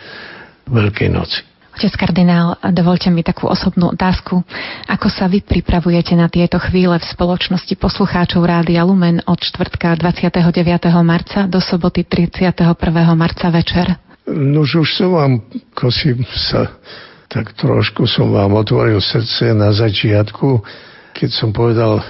[0.68, 1.47] Veľkej noci.
[1.78, 4.42] Otec kardinál, dovolte mi takú osobnú otázku.
[4.90, 10.58] Ako sa vy pripravujete na tieto chvíle v spoločnosti poslucháčov Rádia Lumen od čtvrtka 29.
[11.06, 12.74] marca do soboty 31.
[13.14, 13.94] marca večer?
[14.26, 15.34] No už som vám,
[15.94, 16.18] si
[16.50, 16.74] sa
[17.30, 20.58] tak trošku som vám otvoril srdce na začiatku,
[21.14, 22.02] keď som povedal,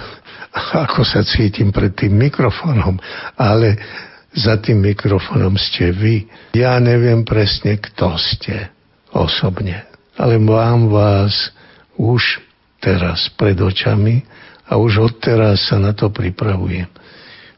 [0.72, 2.96] ako sa cítim pred tým mikrofónom,
[3.36, 3.76] ale
[4.32, 6.24] za tým mikrofónom ste vy.
[6.56, 8.77] Ja neviem presne, kto ste
[9.12, 9.86] osobne.
[10.18, 11.54] Ale mám vás
[11.94, 12.42] už
[12.82, 14.22] teraz pred očami
[14.68, 16.90] a už odteraz sa na to pripravujem.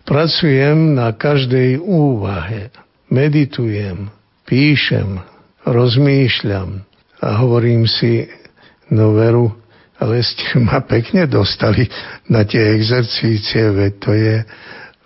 [0.04, 2.72] Pracujem na každej úvahe,
[3.12, 4.10] meditujem,
[4.48, 5.22] píšem,
[5.66, 6.82] rozmýšľam
[7.20, 8.26] a hovorím si,
[8.90, 9.52] no veru,
[10.00, 11.86] ale ste ma pekne dostali
[12.26, 14.36] na tie exercície, veď to je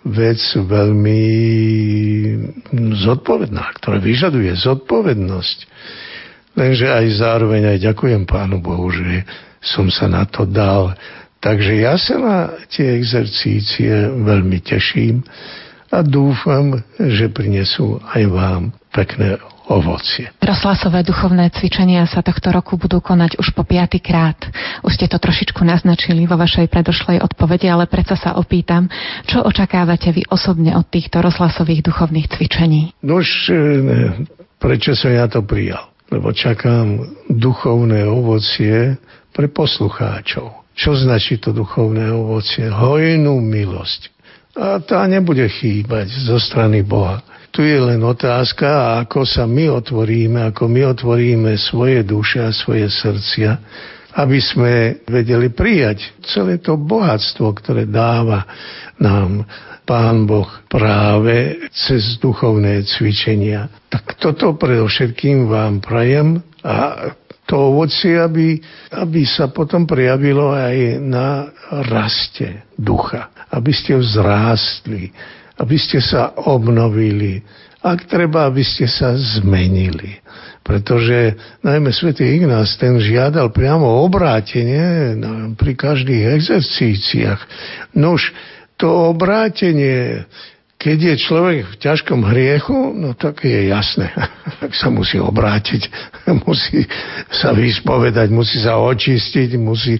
[0.05, 1.23] vec veľmi
[2.93, 5.57] zodpovedná, ktorá vyžaduje zodpovednosť.
[6.55, 9.27] Lenže aj zároveň aj ďakujem Pánu Bohu, že
[9.59, 10.95] som sa na to dal.
[11.43, 12.37] Takže ja sa na
[12.71, 15.21] tie exercície veľmi teším
[15.91, 19.37] a dúfam, že prinesú aj vám pekné
[19.67, 20.29] ovocie.
[20.41, 24.37] Rozhlasové duchovné cvičenia sa tohto roku budú konať už po piaty krát.
[24.85, 28.87] Už ste to trošičku naznačili vo vašej predošlej odpovede, ale predsa sa opýtam,
[29.25, 32.93] čo očakávate vy osobne od týchto rozhlasových duchovných cvičení?
[33.01, 33.57] Nož, e,
[34.61, 35.94] prečo som ja to prijal?
[36.09, 38.97] Lebo čakám duchovné ovocie
[39.33, 40.65] pre poslucháčov.
[40.75, 42.67] Čo značí to duchovné ovocie?
[42.67, 44.11] Hojnú milosť.
[44.55, 47.19] A tá nebude chýbať zo strany Boha.
[47.51, 52.87] Tu je len otázka, ako sa my otvoríme, ako my otvoríme svoje duše a svoje
[52.91, 53.51] srdcia,
[54.15, 54.71] aby sme
[55.07, 58.47] vedeli prijať celé to bohatstvo, ktoré dáva
[58.99, 59.43] nám
[59.85, 63.69] Pán Boh práve cez duchovné cvičenia.
[63.87, 67.09] Tak toto predovšetkým vám prajem a
[67.45, 68.57] to ovocie, aby,
[68.89, 71.53] aby sa potom prejavilo aj na
[71.85, 73.29] raste ducha.
[73.53, 75.13] Aby ste vzrástli,
[75.61, 77.45] aby ste sa obnovili,
[77.85, 80.17] ak treba, aby ste sa zmenili.
[80.65, 85.13] Pretože najmä svätý Ignác ten žiadal priamo obrátenie
[85.53, 87.41] pri každých exercíciách.
[87.93, 88.33] Nož,
[88.77, 90.27] to obrátenie,
[90.75, 94.11] Keď je človek v ťažkom hriechu, no tak je jasné,
[94.61, 95.87] tak sa musí obrátiť,
[96.45, 96.83] musí
[97.31, 99.97] sa vyspovedať, musí sa očistiť, musí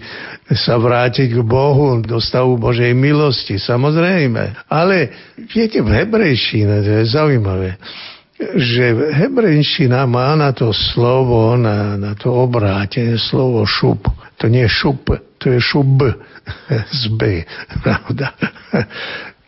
[0.52, 4.68] sa vrátiť k Bohu, do stavu Božej milosti, samozrejme.
[4.68, 5.10] Ale
[5.48, 7.80] viete, v hebrejšine, to je zaujímavé,
[8.36, 8.84] že
[9.16, 14.12] hebrejština má na to slovo, na, na to obrátenie slovo šup.
[14.36, 15.08] To nie je šup,
[15.40, 16.04] to je šub
[16.92, 17.48] z B,
[17.80, 18.36] pravda.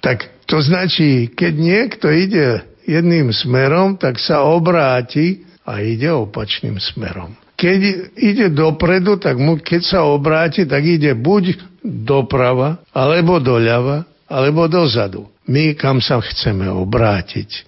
[0.04, 7.36] tak to značí, keď niekto ide jedným smerom, tak sa obráti a ide opačným smerom.
[7.58, 7.80] Keď
[8.16, 15.28] ide dopredu, tak mu, keď sa obráti, tak ide buď doprava, alebo doľava, alebo dozadu.
[15.44, 17.67] My kam sa chceme obrátiť.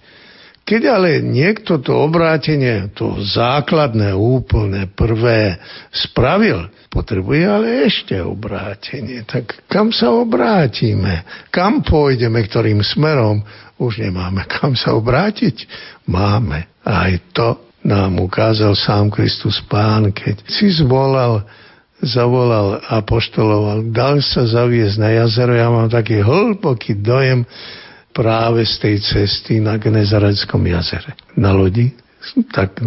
[0.71, 5.59] Keď ale niekto to obrátenie, to základné, úplné, prvé
[5.91, 9.27] spravil, potrebuje ale ešte obrátenie.
[9.27, 11.27] Tak kam sa obrátime?
[11.51, 13.43] Kam pôjdeme, ktorým smerom?
[13.83, 15.67] Už nemáme kam sa obrátiť.
[16.07, 16.71] Máme.
[16.87, 21.43] Aj to nám ukázal sám Kristus Pán, keď si zvolal
[22.01, 25.53] zavolal a poštoloval, dal sa zaviesť na jazero.
[25.53, 27.45] Ja mám taký hlboký dojem,
[28.11, 31.15] práve z tej cesty na Genezareckom jazere.
[31.35, 31.91] Na lodi,
[32.51, 32.79] tak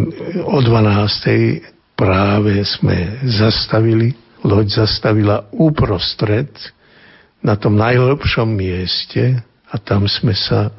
[0.45, 1.97] o 12.
[1.97, 4.13] práve sme zastavili,
[4.45, 6.49] loď zastavila uprostred
[7.45, 10.71] na tom najlepšom mieste a tam sme sa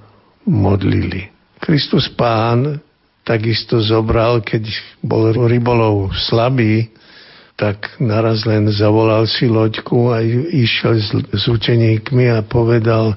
[0.46, 1.30] modlili.
[1.62, 2.78] Kristus Pán
[3.26, 4.70] takisto zobral, keď
[5.02, 6.94] bol rybolov slabý,
[7.58, 10.20] tak naraz len zavolal si loďku a
[10.52, 13.16] išiel s, s učeníkmi a povedal,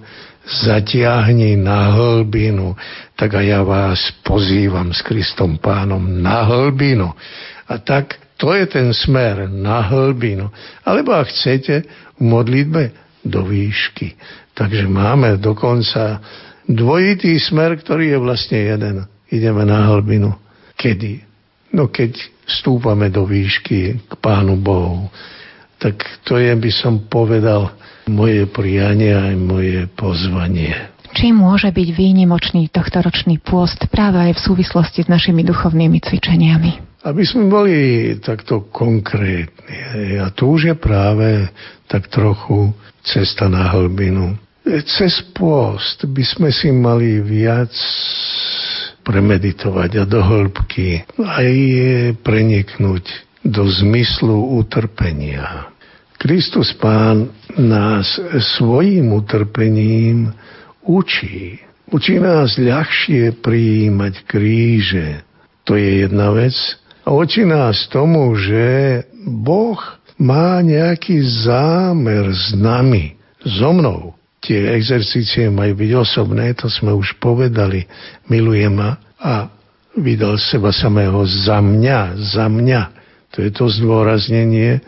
[0.50, 2.74] zatiahni na hlbinu,
[3.14, 7.14] tak a ja vás pozývam s Kristom pánom na hlbinu.
[7.70, 10.50] A tak to je ten smer na hlbinu.
[10.82, 11.86] Alebo ak chcete,
[12.18, 12.84] v modlitbe
[13.24, 14.16] do výšky.
[14.56, 16.20] Takže máme dokonca
[16.68, 18.96] dvojitý smer, ktorý je vlastne jeden.
[19.30, 20.36] Ideme na hlbinu.
[20.76, 21.24] Kedy?
[21.76, 22.18] No keď
[22.50, 25.08] stúpame do výšky k Pánu Bohu.
[25.80, 27.72] Tak to je, by som povedal,
[28.10, 30.74] moje prianie aj moje pozvanie.
[31.14, 37.02] Čím môže byť výnimočný tohtoročný pôst práve aj v súvislosti s našimi duchovnými cvičeniami?
[37.06, 37.78] Aby sme boli
[38.20, 40.20] takto konkrétni.
[40.20, 41.50] A tu už je práve
[41.88, 44.38] tak trochu cesta na hlbinu.
[44.68, 47.74] Cez pôst by sme si mali viac
[49.02, 51.48] premeditovať a do hĺbky aj
[52.22, 53.04] preniknúť
[53.42, 55.74] do zmyslu utrpenia.
[56.20, 58.20] Kristus Pán nás
[58.60, 60.36] svojim utrpením
[60.84, 61.64] učí.
[61.90, 65.24] Učí nás ľahšie prijímať kríže.
[65.64, 66.54] To je jedna vec.
[67.08, 69.80] A učí nás tomu, že Boh
[70.20, 74.20] má nejaký zámer s nami, so mnou.
[74.44, 77.88] Tie exercície majú byť osobné, to sme už povedali.
[78.28, 79.48] Miluje ma a
[79.96, 82.82] vydal seba samého za mňa, za mňa.
[83.36, 84.84] To je to zdôraznenie.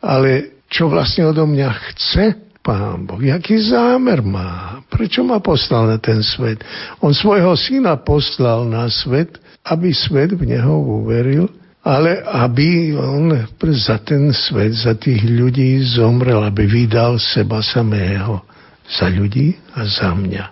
[0.00, 2.24] Ale čo vlastne odo mňa chce
[2.64, 6.64] Pán Boh, jaký zámer má, prečo ma poslal na ten svet.
[7.04, 9.36] On svojho syna poslal na svet,
[9.68, 11.44] aby svet v neho uveril,
[11.84, 13.36] ale aby on
[13.68, 18.40] za ten svet, za tých ľudí zomrel, aby vydal seba samého
[18.88, 20.44] za ľudí a za mňa.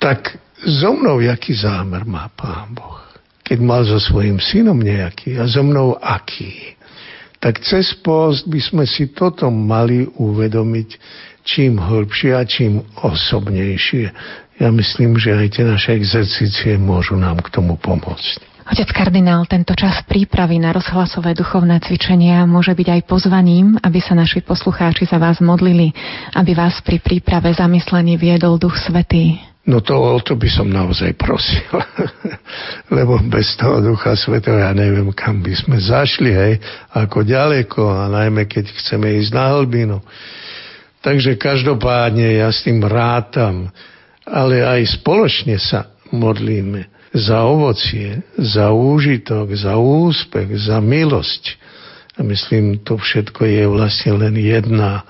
[0.00, 3.04] Tak so mnou jaký zámer má Pán Boh?
[3.44, 6.77] Keď mal so svojím synom nejaký a so mnou aký?
[7.38, 10.88] Tak cez post by sme si toto mali uvedomiť
[11.46, 14.04] čím hĺbšie a čím osobnejšie.
[14.58, 18.58] Ja myslím, že aj tie naše exercície môžu nám k tomu pomôcť.
[18.68, 24.12] Otec kardinál, tento čas prípravy na rozhlasové duchovné cvičenia môže byť aj pozvaním, aby sa
[24.12, 25.88] naši poslucháči za vás modlili,
[26.36, 29.47] aby vás pri príprave zamyslení viedol Duch Svetý.
[29.68, 31.68] No to, to by som naozaj prosil.
[32.96, 36.54] Lebo bez toho Ducha Svetého ja neviem, kam by sme zašli, hej,
[36.96, 40.00] ako ďaleko, a najmä keď chceme ísť na hlbinu.
[41.04, 43.68] Takže každopádne ja s tým rátam,
[44.24, 51.60] ale aj spoločne sa modlíme za ovocie, za úžitok, za úspech, za milosť.
[52.16, 55.04] A myslím, to všetko je vlastne len jedna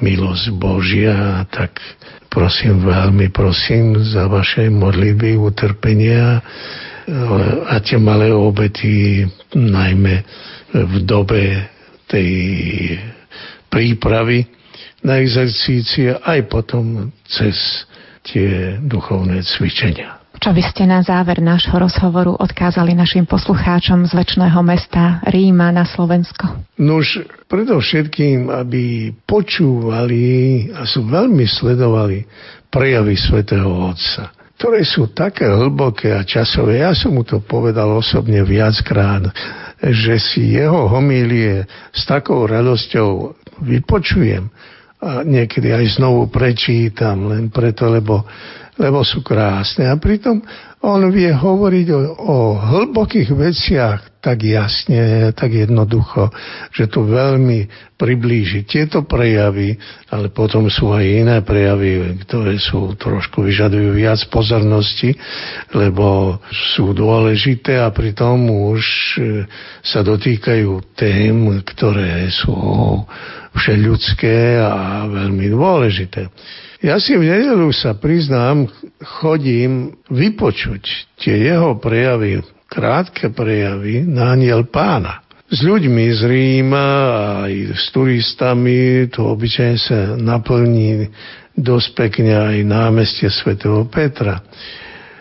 [0.00, 1.80] milosť Božia, tak
[2.28, 6.40] prosím, veľmi prosím za vaše modlitby, utrpenia
[7.66, 9.24] a tie malé obety,
[9.56, 10.14] najmä
[10.70, 11.66] v dobe
[12.06, 12.30] tej
[13.66, 14.46] prípravy
[15.02, 17.56] na exercície, aj potom cez
[18.22, 20.19] tie duchovné cvičenia.
[20.40, 25.84] Čo by ste na záver nášho rozhovoru odkázali našim poslucháčom z väčšného mesta Ríma na
[25.84, 26.64] Slovensko?
[26.80, 30.24] Nuž, predovšetkým, aby počúvali
[30.72, 32.24] a sú veľmi sledovali
[32.72, 34.32] prejavy svätého Otca.
[34.56, 36.84] ktoré sú také hlboké a časové.
[36.84, 39.28] Ja som mu to povedal osobne viackrát,
[39.80, 44.48] že si jeho homílie s takou radosťou vypočujem
[45.00, 48.28] a niekedy aj znovu prečítam, len preto, lebo,
[48.80, 49.84] lebo sú krásne.
[49.86, 50.40] A pritom
[50.80, 56.28] on vie hovoriť o, o hlbokých veciach tak jasne, tak jednoducho,
[56.76, 57.64] že to veľmi
[57.96, 59.80] priblíži tieto prejavy,
[60.12, 65.16] ale potom sú aj iné prejavy, ktoré sú trošku vyžadujú viac pozornosti,
[65.72, 69.20] lebo sú dôležité a pritom už e,
[69.80, 72.56] sa dotýkajú tém, ktoré sú
[73.56, 76.28] všeľudské a veľmi dôležité.
[76.80, 78.68] Ja si v nedelu sa priznám,
[79.20, 82.40] chodím vypočuť tie jeho prejavy,
[82.70, 85.26] krátke prejavy na aniel pána.
[85.50, 86.86] S ľuďmi z Ríma
[87.42, 91.10] aj s turistami to obyčajne sa naplní
[91.58, 94.38] dosť pekne aj námestie svätého Petra.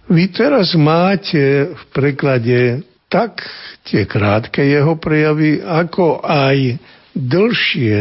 [0.06, 3.41] Vy teraz máte v preklade tak
[3.89, 6.78] tie krátke jeho prejavy, ako aj
[7.18, 7.97] dlhšie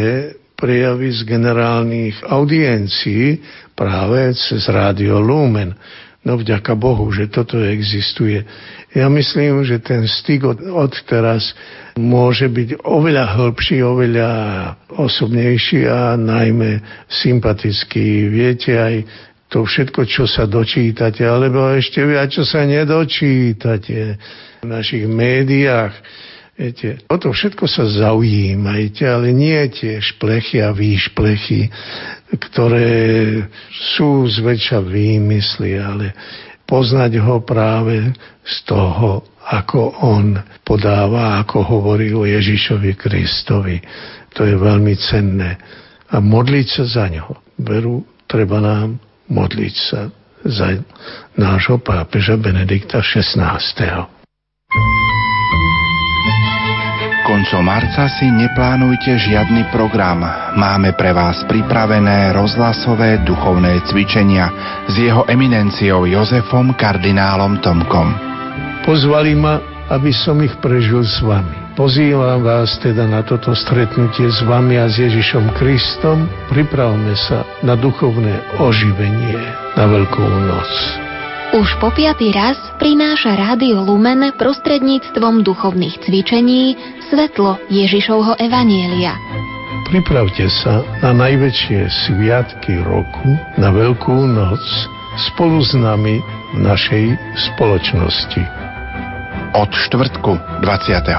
[0.53, 3.41] prejavy z generálnych audiencií
[3.73, 5.73] práve cez Rádio Lumen.
[6.19, 8.43] No vďaka Bohu, že toto existuje.
[8.91, 11.55] Ja myslím, že ten styk od, od teraz
[11.95, 14.31] môže byť oveľa hĺbší, oveľa
[14.99, 18.27] osobnejší a najmä sympatický.
[18.27, 18.95] Viete aj
[19.47, 24.19] to všetko, čo sa dočítate, alebo ešte viac, čo sa nedočítate
[24.59, 25.95] v našich médiách
[26.59, 31.71] Viete, o to všetko sa zaujímajte, ale nie tie šplechy a výšplechy,
[32.37, 33.41] ktoré
[33.95, 36.13] sú zväčša výmysly, ale
[36.69, 38.13] poznať ho práve
[38.45, 43.81] z toho, ako on podáva, ako hovorí o Ježišovi Kristovi.
[44.37, 45.57] To je veľmi cenné.
[46.13, 47.33] A modliť sa za ňo.
[47.57, 50.13] Veru, treba nám modliť sa
[50.45, 50.77] za
[51.33, 54.05] nášho pápeža Benedikta XVI.
[57.29, 60.25] Koncom marca si neplánujte žiadny program.
[60.57, 64.49] Máme pre vás pripravené rozhlasové duchovné cvičenia
[64.89, 68.17] s jeho eminenciou Jozefom kardinálom Tomkom.
[68.81, 69.61] Pozvali ma,
[69.93, 71.53] aby som ich prežil s vami.
[71.77, 76.25] Pozývam vás teda na toto stretnutie s vami a s Ježišom Kristom.
[76.49, 79.37] Pripravme sa na duchovné oživenie
[79.77, 80.71] na Veľkú noc.
[81.49, 86.77] Už po piatý raz prináša Rádio Lumen prostredníctvom duchovných cvičení
[87.09, 89.17] svetlo Ježišovho Evanielia.
[89.89, 94.61] Pripravte sa na najväčšie sviatky roku, na Veľkú noc,
[95.33, 96.21] spolu s nami
[96.53, 98.43] v našej spoločnosti.
[99.57, 101.09] Od štvrtku 29.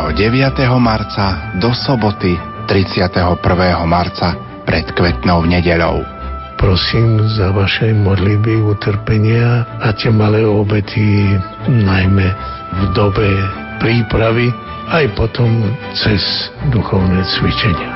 [0.78, 2.38] marca do soboty
[2.70, 3.42] 31.
[3.90, 6.20] marca pred kvetnou nedeľou
[6.60, 11.32] prosím za vaše modlitby, utrpenia a tie malé obety,
[11.66, 12.28] najmä
[12.76, 13.32] v dobe
[13.80, 14.52] prípravy,
[14.90, 16.20] aj potom cez
[16.74, 17.90] duchovné cvičenia.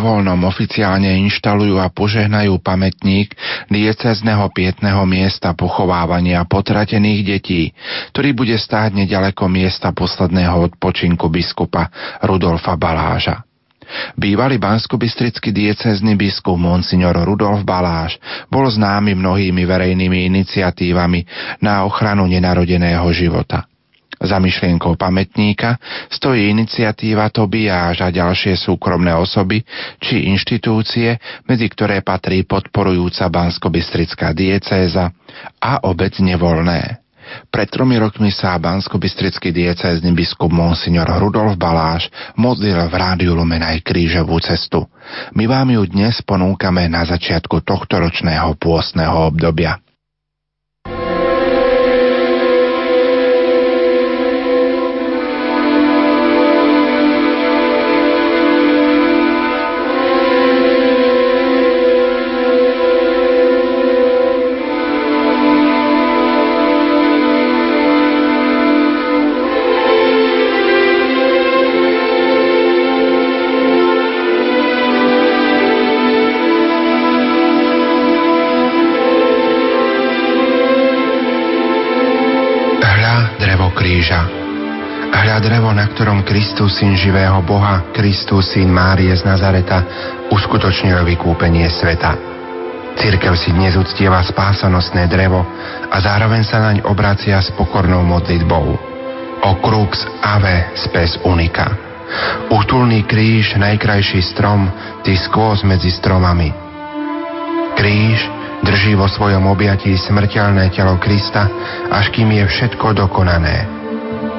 [0.00, 3.36] Nevoľnom oficiálne inštalujú a požehnajú pamätník
[3.68, 7.76] diecezneho pietného miesta pochovávania potratených detí,
[8.16, 11.92] ktorý bude stáť nedaleko miesta posledného odpočinku biskupa
[12.24, 13.44] Rudolfa Baláža.
[14.16, 18.16] Bývalý banskobistrický diecézny biskup Monsignor Rudolf Baláš
[18.48, 21.26] bol známy mnohými verejnými iniciatívami
[21.60, 23.69] na ochranu nenarodeného života.
[24.20, 25.80] Za myšlienkou pamätníka
[26.12, 29.64] stojí iniciatíva Tobiáž a ďalšie súkromné osoby
[29.96, 31.16] či inštitúcie,
[31.48, 35.08] medzi ktoré patrí podporujúca Banskobystrická diecéza
[35.56, 37.00] a obec Nevolné.
[37.48, 43.86] Pred tromi rokmi sa bansko-bystrický diecézny biskup Monsignor Rudolf Baláš modlil v Rádiu Lumen aj
[43.86, 44.84] krížovú cestu.
[45.38, 49.78] My vám ju dnes ponúkame na začiatku tohto ročného pôstneho obdobia.
[83.80, 84.20] Kríža.
[85.10, 89.82] Hľa drevo, na ktorom Kristus, syn živého Boha, Kristus, syn Márie z Nazareta,
[90.28, 92.14] uskutočnil vykúpenie sveta.
[93.00, 95.40] Cirkev si dnes uctieva spásanostné drevo
[95.88, 98.66] a zároveň sa naň obracia s pokornou modlitbou.
[99.40, 101.72] O crux ave spes unica.
[102.52, 104.68] Útulný kríž, najkrajší strom,
[105.00, 106.52] ty skôs medzi stromami.
[107.74, 111.48] Kríž drží vo svojom objatí smrteľné telo Krista,
[111.88, 113.66] až kým je všetko dokonané.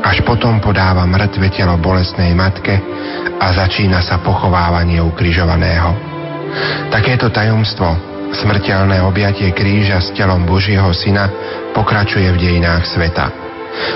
[0.01, 2.73] Až potom podáva mŕtve telo bolestnej matke
[3.37, 5.93] a začína sa pochovávanie ukrižovaného.
[6.89, 7.87] Takéto tajomstvo,
[8.33, 11.29] smrteľné objatie kríža s telom Božieho Syna,
[11.71, 13.29] pokračuje v dejinách sveta.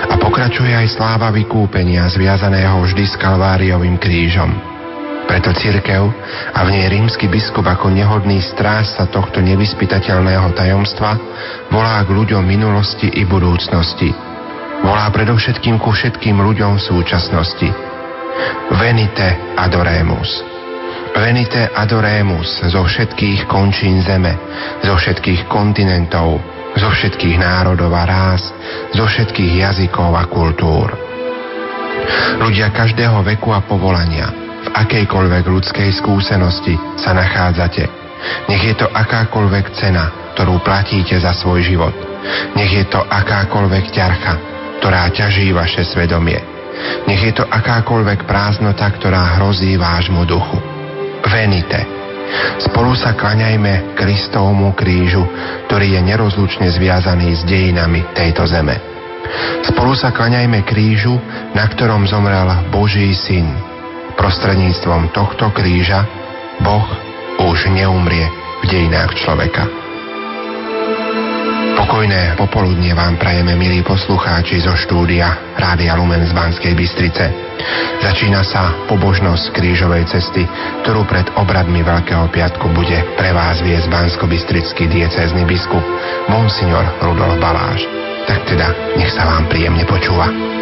[0.08, 4.75] A pokračuje aj sláva vykúpenia zviazaného vždy s Kalváriovým krížom.
[5.26, 6.10] Preto cirkev
[6.54, 11.18] a v nej rímsky biskup ako nehodný strážca tohto nevyspytateľného tajomstva
[11.68, 14.14] volá k ľuďom minulosti i budúcnosti–
[14.84, 17.68] volá predovšetkým ku všetkým ľuďom súčasnosti.
[18.76, 20.44] Venite adoremus.
[21.16, 24.36] Venite adoremus zo všetkých končín zeme,
[24.84, 26.36] zo všetkých kontinentov,
[26.76, 28.52] zo všetkých národov a rás,
[28.92, 30.92] zo všetkých jazykov a kultúr.
[32.44, 34.28] Ľudia každého veku a povolania,
[34.76, 37.84] akejkoľvek ľudskej skúsenosti sa nachádzate.
[38.52, 41.94] Nech je to akákoľvek cena, ktorú platíte za svoj život.
[42.58, 44.34] Nech je to akákoľvek ťarcha,
[44.80, 46.36] ktorá ťaží vaše svedomie.
[47.08, 50.58] Nech je to akákoľvek prázdnota, ktorá hrozí vášmu duchu.
[51.24, 51.80] Venite.
[52.58, 55.22] Spolu sa klaňajme Kristovmu krížu,
[55.70, 58.76] ktorý je nerozlučne zviazaný s dejinami tejto zeme.
[59.62, 61.16] Spolu sa klaňajme krížu,
[61.54, 63.75] na ktorom zomrel Boží syn.
[64.16, 66.02] Prostredníctvom tohto kríža
[66.64, 66.88] Boh
[67.46, 68.24] už neumrie
[68.60, 69.68] v dejinách človeka.
[71.76, 77.28] Pokojné popoludnie vám prajeme, milí poslucháči zo štúdia Rádia Lumen z Banskej Bystrice.
[78.00, 80.48] Začína sa pobožnosť krížovej cesty,
[80.82, 85.84] ktorú pred obradmi Veľkého piatku bude pre vás viesť bansko-bystrický diecézny biskup
[86.32, 87.84] Monsignor Rudolf Baláš.
[88.24, 90.55] Tak teda, nech sa vám príjemne počúva.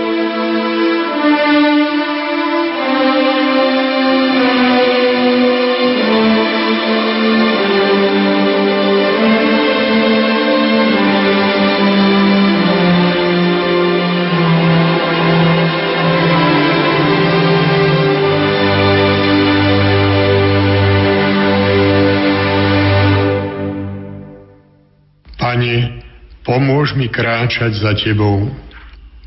[26.45, 28.53] Pomôž mi kráčať za Tebou.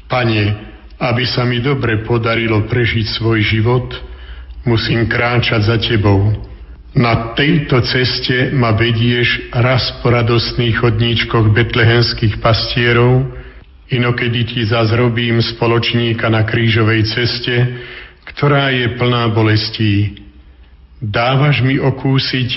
[0.08, 0.44] Pane,
[1.02, 3.92] aby sa mi dobre podarilo prežiť svoj život,
[4.64, 6.32] musím kráčať za Tebou.
[6.98, 13.28] Na tejto ceste ma vedieš raz po radostných chodníčkoch betlehenských pastierov,
[13.92, 17.56] inokedy ti zaz robím spoločníka na krížovej ceste,
[18.34, 20.26] ktorá je plná bolestí.
[20.98, 22.50] Dávaš mi okúsiť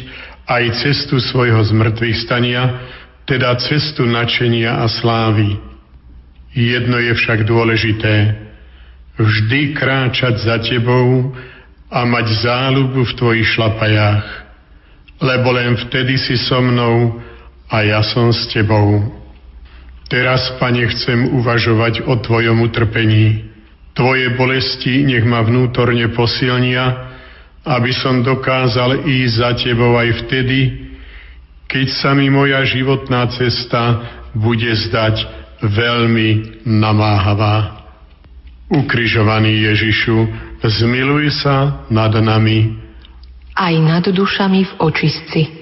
[0.49, 2.81] aj cestu svojho zmrtvých stania,
[3.31, 5.55] teda cestu načenia a slávy.
[6.51, 8.35] Jedno je však dôležité,
[9.15, 11.31] vždy kráčať za tebou
[11.87, 14.27] a mať záľubu v tvojich šlapajách,
[15.23, 17.23] lebo len vtedy si so mnou
[17.71, 19.07] a ja som s tebou.
[20.11, 23.47] Teraz, Pane, chcem uvažovať o Tvojom utrpení.
[23.95, 27.11] Tvoje bolesti nech ma vnútorne posilnia
[27.67, 30.90] aby som dokázal ísť za Tebou aj vtedy,
[31.71, 34.03] keď sa mi moja životná cesta
[34.35, 35.23] bude zdať
[35.63, 37.87] veľmi namáhavá.
[38.71, 40.19] Ukrižovaný Ježišu,
[40.63, 42.75] zmiluj sa nad nami.
[43.55, 45.60] Aj nad dušami v očistci.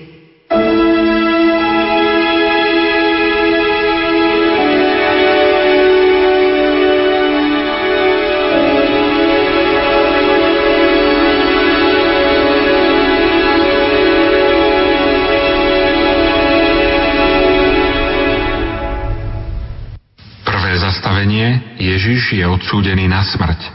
[22.09, 23.69] Ježiš je odsúdený na smrť.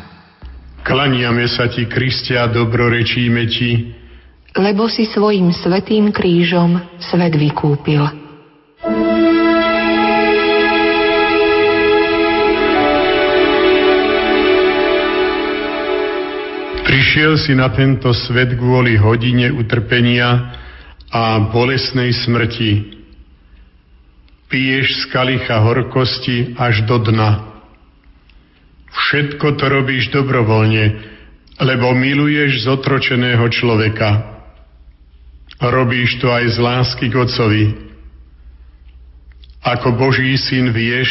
[0.81, 3.93] Klaniame sa ti, Kristia, dobrorečíme ti,
[4.57, 8.01] lebo si svojim svetým krížom svet vykúpil.
[16.89, 20.57] Prišiel si na tento svet kvôli hodine utrpenia
[21.13, 22.97] a bolesnej smrti.
[24.49, 27.53] Piješ z kalicha horkosti až do dna.
[28.94, 30.86] Všetko to robíš dobrovoľne,
[31.58, 34.38] lebo miluješ zotročeného človeka.
[35.58, 37.66] Robíš to aj z lásky k Otcovi.
[39.64, 41.10] Ako Boží syn vieš,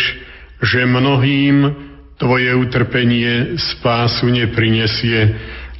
[0.62, 1.74] že mnohým
[2.20, 5.34] tvoje utrpenie spásu neprinesie,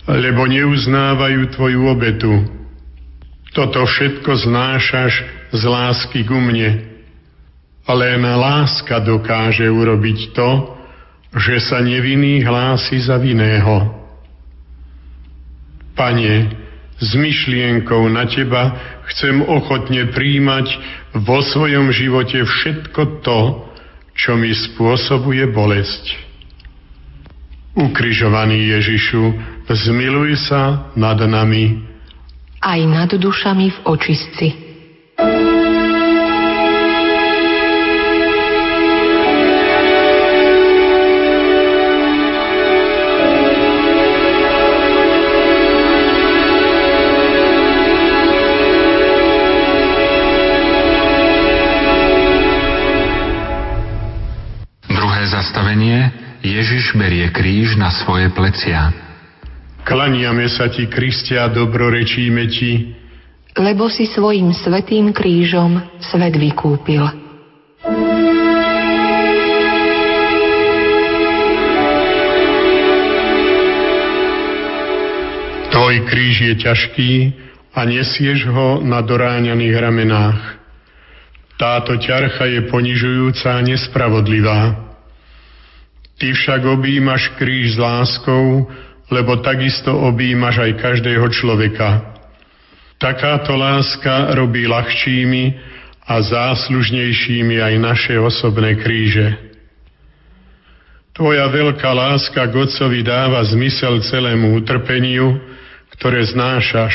[0.09, 2.35] lebo neuznávajú tvoju obetu.
[3.53, 5.13] Toto všetko znášaš
[5.53, 6.89] z lásky ku mne.
[7.85, 10.51] Len láska dokáže urobiť to,
[11.33, 13.89] že sa nevinný hlási za vinného.
[15.97, 16.35] Pane,
[17.03, 18.79] s myšlienkou na Teba
[19.11, 20.67] chcem ochotne príjmať
[21.25, 23.41] vo svojom živote všetko to,
[24.15, 26.33] čo mi spôsobuje bolesť.
[27.73, 29.25] Ukrižovaný Ježišu,
[29.73, 31.81] zmiluj sa nad nami.
[32.61, 34.47] Aj nad dušami v očistci.
[56.43, 58.91] Ježiš berie kríž na svoje plecia.
[59.87, 63.03] Klaniame sa ti, Kristia, dobrorečíme ti,
[63.53, 67.05] lebo si svojim svetým krížom svet vykúpil.
[75.73, 77.13] Tvoj kríž je ťažký
[77.73, 80.41] a nesieš ho na doráňaných ramenách.
[81.61, 84.92] Táto ťarcha je ponižujúca a nespravodlivá.
[86.19, 88.69] Ty však objímaš kríž s láskou,
[89.13, 92.17] lebo takisto objímaš aj každého človeka.
[92.97, 95.45] Takáto láska robí ľahčími
[96.07, 99.53] a záslužnejšími aj naše osobné kríže.
[101.13, 105.37] Tvoja veľká láska k Otcovi dáva zmysel celému utrpeniu,
[105.93, 106.95] ktoré znášaš.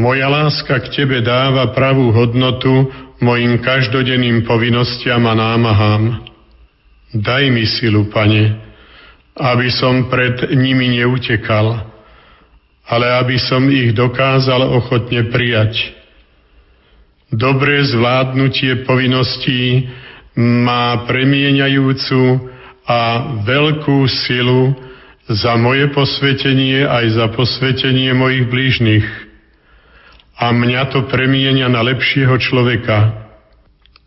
[0.00, 2.88] Moja láska k Tebe dáva pravú hodnotu
[3.20, 6.31] mojim každodenným povinnostiam a námahám.
[7.12, 8.56] Daj mi silu, Pane,
[9.36, 11.92] aby som pred nimi neutekal,
[12.88, 15.92] ale aby som ich dokázal ochotne prijať.
[17.28, 19.92] Dobré zvládnutie povinností
[20.40, 22.48] má premieňajúcu
[22.88, 23.00] a
[23.44, 24.72] veľkú silu
[25.28, 29.06] za moje posvetenie aj za posvetenie mojich blížnych.
[30.40, 33.21] A mňa to premienia na lepšieho človeka,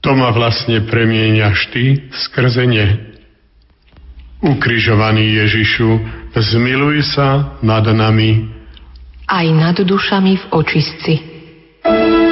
[0.05, 3.09] to ma vlastne premieňaš ty skrze ne.
[4.45, 5.89] Ukrižovaný Ježišu,
[6.37, 8.53] zmiluj sa nad nami.
[9.25, 11.13] Aj nad dušami v očistci.
[11.81, 12.24] Tretie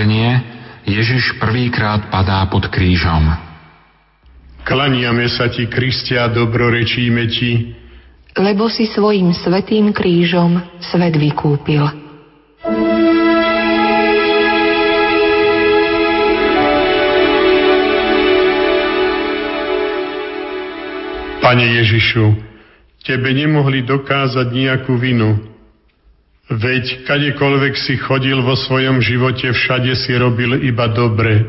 [0.00, 0.40] zastavenie.
[0.88, 3.20] Ježiš prvýkrát padá pod krížom.
[4.64, 7.76] Klaniame sa ti, Kristia, dobrorečíme ti,
[8.40, 11.84] lebo si svojim svetým krížom svet vykúpil.
[21.44, 22.24] Pane Ježišu,
[23.04, 25.49] Tebe nemohli dokázať nejakú vinu,
[26.50, 31.46] Veď kadekoľvek si chodil vo svojom živote, všade si robil iba dobre.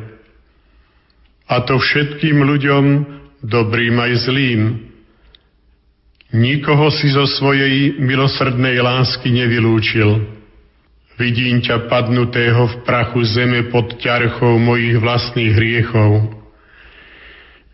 [1.50, 2.84] A to všetkým ľuďom,
[3.42, 4.62] dobrým aj zlým.
[6.38, 10.38] Nikoho si zo svojej milosrdnej lásky nevylúčil.
[11.18, 16.30] Vidím ťa padnutého v prachu zeme pod ťarchou mojich vlastných hriechov.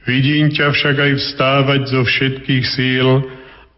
[0.07, 3.07] Vidím ťa však aj vstávať zo všetkých síl,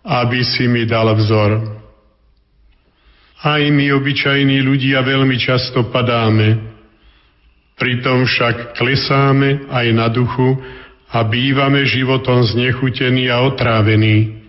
[0.05, 1.78] aby si mi dal vzor.
[3.39, 6.59] Aj my, obyčajní ľudia, veľmi často padáme.
[7.79, 10.59] Pritom však klesáme aj na duchu
[11.07, 14.43] a bývame životom znechutení a otrávení.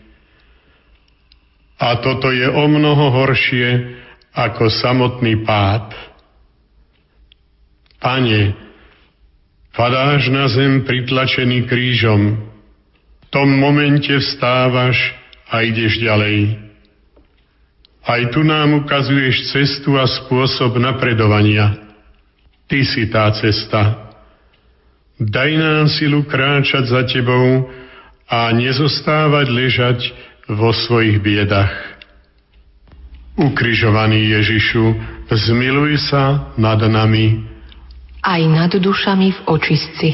[1.79, 3.95] A toto je o mnoho horšie
[4.35, 5.95] ako samotný pád.
[8.03, 8.59] Pane,
[9.71, 12.43] padáš na zem pritlačený krížom.
[13.23, 14.99] V tom momente vstávaš
[15.47, 16.70] a ideš ďalej.
[18.11, 21.79] Aj tu nám ukazuješ cestu a spôsob napredovania.
[22.67, 24.11] Ty si tá cesta.
[25.15, 27.71] Daj nám silu kráčať za tebou
[28.27, 29.99] a nezostávať ležať
[30.51, 31.71] vo svojich biedach.
[33.39, 34.85] Ukrižovaný Ježišu,
[35.31, 37.47] zmiluj sa nad nami.
[38.27, 40.09] Aj nad dušami v očistci.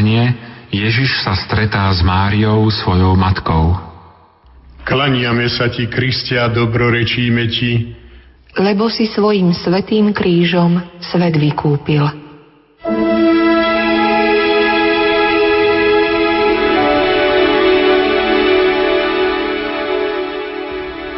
[0.00, 0.32] Zastavenie
[0.72, 3.76] Ježiš sa stretá s Máriou, svojou matkou.
[4.88, 7.92] Klaniame sa ti, Kristia, dobrorečíme ti,
[8.56, 12.02] lebo si svojim svetým krížom svet vykúpil.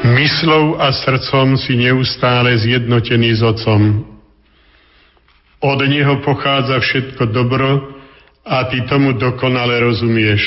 [0.03, 4.11] Myslou a srdcom si neustále zjednotený s Otcom.
[5.63, 7.92] Od Neho pochádza všetko dobro,
[8.43, 10.43] a ty tomu dokonale rozumieš.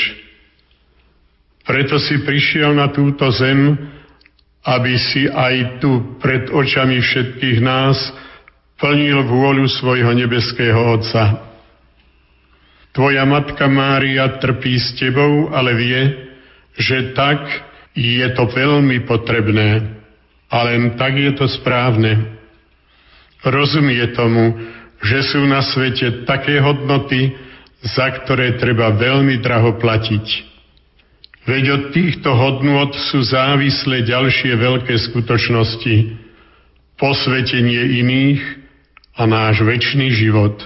[1.66, 3.74] Preto si prišiel na túto zem,
[4.66, 7.98] aby si aj tu pred očami všetkých nás
[8.78, 11.42] plnil vôľu svojho nebeského Otca.
[12.92, 16.02] Tvoja matka Mária trpí s tebou, ale vie,
[16.80, 17.44] že tak
[17.96, 20.00] je to veľmi potrebné.
[20.52, 22.40] A len tak je to správne.
[23.44, 24.56] Rozumie tomu,
[25.04, 27.36] že sú na svete také hodnoty,
[27.86, 30.56] za ktoré treba veľmi draho platiť.
[31.46, 36.18] Veď od týchto hodnôt sú závislé ďalšie veľké skutočnosti,
[36.98, 38.42] posvetenie iných
[39.14, 40.58] a náš väčší život.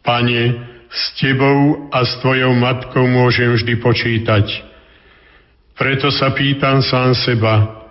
[0.00, 0.56] Pane,
[0.88, 4.46] s Tebou a s Tvojou matkou môžem vždy počítať.
[5.76, 7.84] Preto sa pýtam sám seba,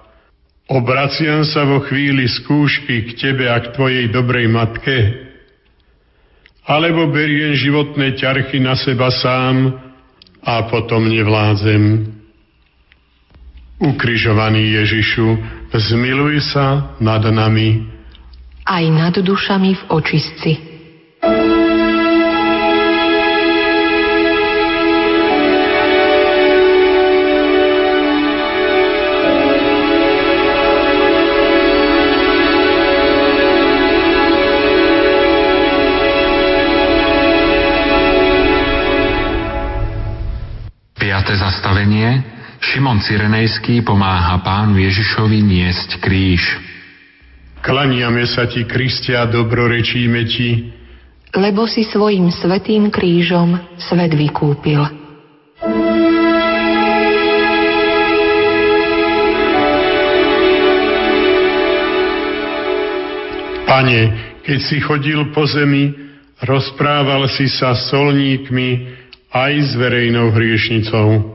[0.66, 5.25] obraciam sa vo chvíli skúšky k Tebe a k Tvojej dobrej matke,
[6.66, 9.78] alebo beriem životné ťarchy na seba sám
[10.42, 12.10] a potom nevládzem.
[13.76, 15.28] Ukrižovaný Ježišu,
[15.70, 17.86] zmiluj sa nad nami.
[18.66, 20.52] Aj nad dušami v očistci.
[41.86, 42.24] Zastavenie
[42.66, 46.42] Šimon Cyrenejský pomáha pánu Ježišovi niesť kríž.
[47.62, 50.74] Klaniame sa ti, Kristia, dobrorečíme ti,
[51.36, 54.82] lebo si svojim svetým krížom svet vykúpil.
[63.70, 64.02] Pane,
[64.42, 65.94] keď si chodil po zemi,
[66.42, 68.70] rozprával si sa solníkmi
[69.30, 71.35] aj s verejnou hriešnicou.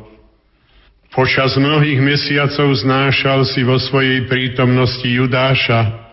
[1.10, 6.06] Počas mnohých mesiacov znášal si vo svojej prítomnosti Judáša.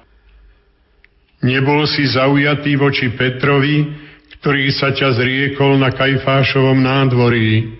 [1.45, 3.85] Nebol si zaujatý voči Petrovi,
[4.41, 7.77] ktorý sa ťa zriekol na Kajfášovom nádvorí.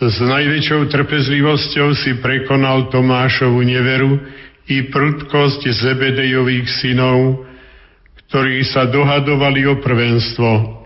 [0.00, 4.20] S najväčšou trpezlivosťou si prekonal Tomášovu neveru
[4.68, 7.48] i prudkosť Zebedejových synov,
[8.28, 10.79] ktorí sa dohadovali o prvenstvo.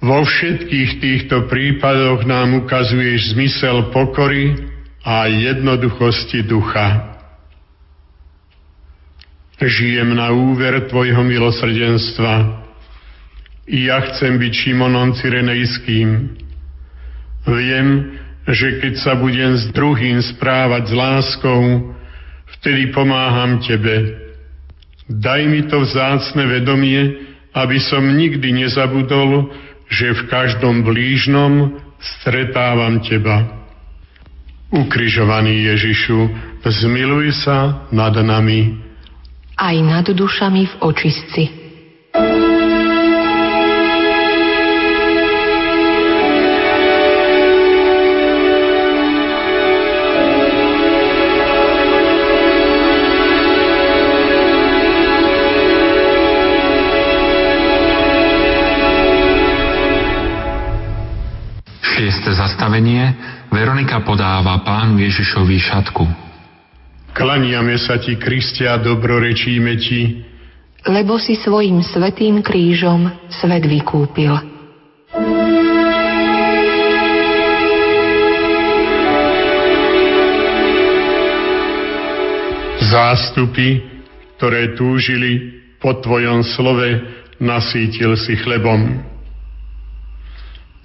[0.00, 4.56] Vo všetkých týchto prípadoch nám ukazuješ zmysel pokory
[5.04, 7.20] a jednoduchosti ducha.
[9.60, 12.64] Žijem na úver Tvojho milosrdenstva.
[13.68, 16.08] I ja chcem byť Šimonom Cyrenejským.
[17.44, 17.88] Viem,
[18.48, 21.92] že keď sa budem s druhým správať s láskou,
[22.56, 24.16] vtedy pomáham Tebe.
[25.12, 27.20] Daj mi to vzácne vedomie,
[27.52, 29.52] aby som nikdy nezabudol,
[29.90, 33.58] že v každom blížnom stretávam Teba.
[34.70, 36.30] Ukrižovaný Ježišu,
[36.62, 38.78] zmiluj sa nad nami.
[39.58, 41.42] Aj nad dušami v očistci.
[42.14, 42.49] Šieste
[62.70, 63.02] zastavenie
[63.50, 66.06] Veronika podáva pánu Ježišovi šatku.
[67.10, 70.22] Klaniame sa ti, Kristia, dobrorečíme ti,
[70.86, 74.30] lebo si svojim svetým krížom svet vykúpil.
[82.86, 83.82] Zástupy,
[84.38, 87.02] ktoré túžili po Tvojom slove,
[87.42, 89.09] nasítil si chlebom.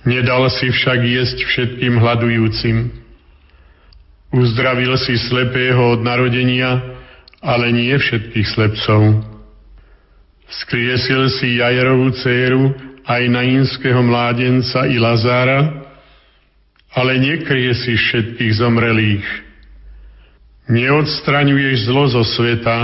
[0.05, 2.93] Nedal si však jesť všetkým hľadujúcim.
[4.29, 6.77] Uzdravil si slepého od narodenia,
[7.41, 9.25] ale nie všetkých slepcov.
[10.45, 12.69] Skriesil si Jajerovú dceru
[13.01, 15.89] aj nainského mládenca i Lazára,
[16.93, 19.25] ale nekrie si všetkých zomrelých.
[20.69, 22.77] Neodstraňuješ zlo zo sveta,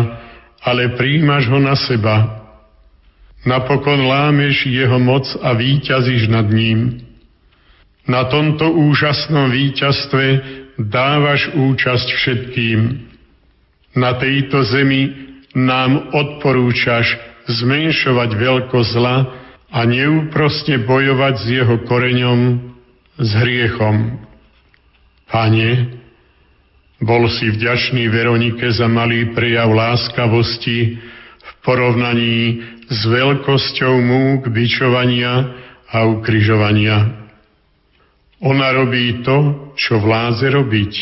[0.61, 2.45] ale príjmaš ho na seba.
[3.41, 7.11] Napokon lámeš jeho moc a výťazíš nad ním.
[8.10, 10.26] Na tomto úžasnom víťazstve
[10.82, 12.80] dávaš účasť všetkým.
[13.93, 15.14] Na tejto zemi
[15.54, 19.18] nám odporúčaš zmenšovať veľkosť zla
[19.72, 22.39] a neúprostne bojovať s jeho koreňom,
[23.20, 24.20] s hriechom.
[25.32, 26.02] Pane,
[27.02, 30.99] bol si vďačný Veronike za malý prejav láskavosti
[31.41, 35.56] v porovnaní s veľkosťou múk bičovania
[35.88, 37.20] a ukryžovania.
[38.42, 40.94] Ona robí to, čo vláze robiť.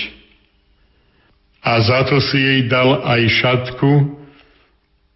[1.64, 3.92] A za to si jej dal aj šatku,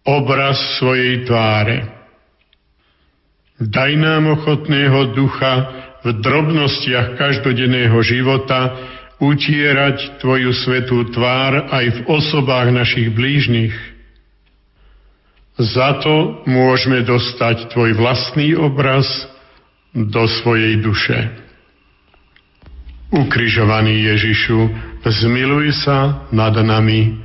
[0.04, 1.88] obraz svojej tváre.
[3.60, 5.52] Daj nám ochotného ducha
[6.04, 8.76] v drobnostiach každodenného života
[9.20, 13.72] utierať Tvoju svetú tvár aj v osobách našich blížnych.
[15.56, 19.06] Za to môžeme dostať Tvoj vlastný obraz
[19.94, 21.43] do svojej duše.
[23.12, 24.58] Ukrižovaný Ježišu,
[25.04, 27.20] zmiluj sa nad nami.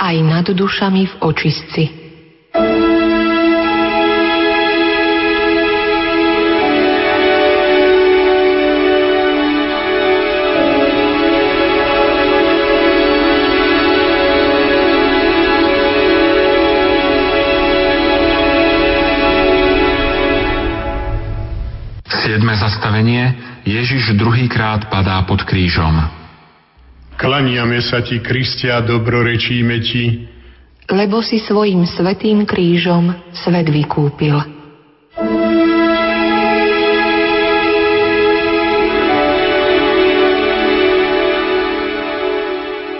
[0.00, 1.82] Aj nad dušami v očistci.
[22.24, 25.96] Siedme zastavenie Ježiš druhýkrát padá pod krížom.
[27.16, 30.28] Klaniame sa ti, Kristia, dobrorečíme ti,
[30.92, 34.36] lebo si svojim svetým krížom svet vykúpil.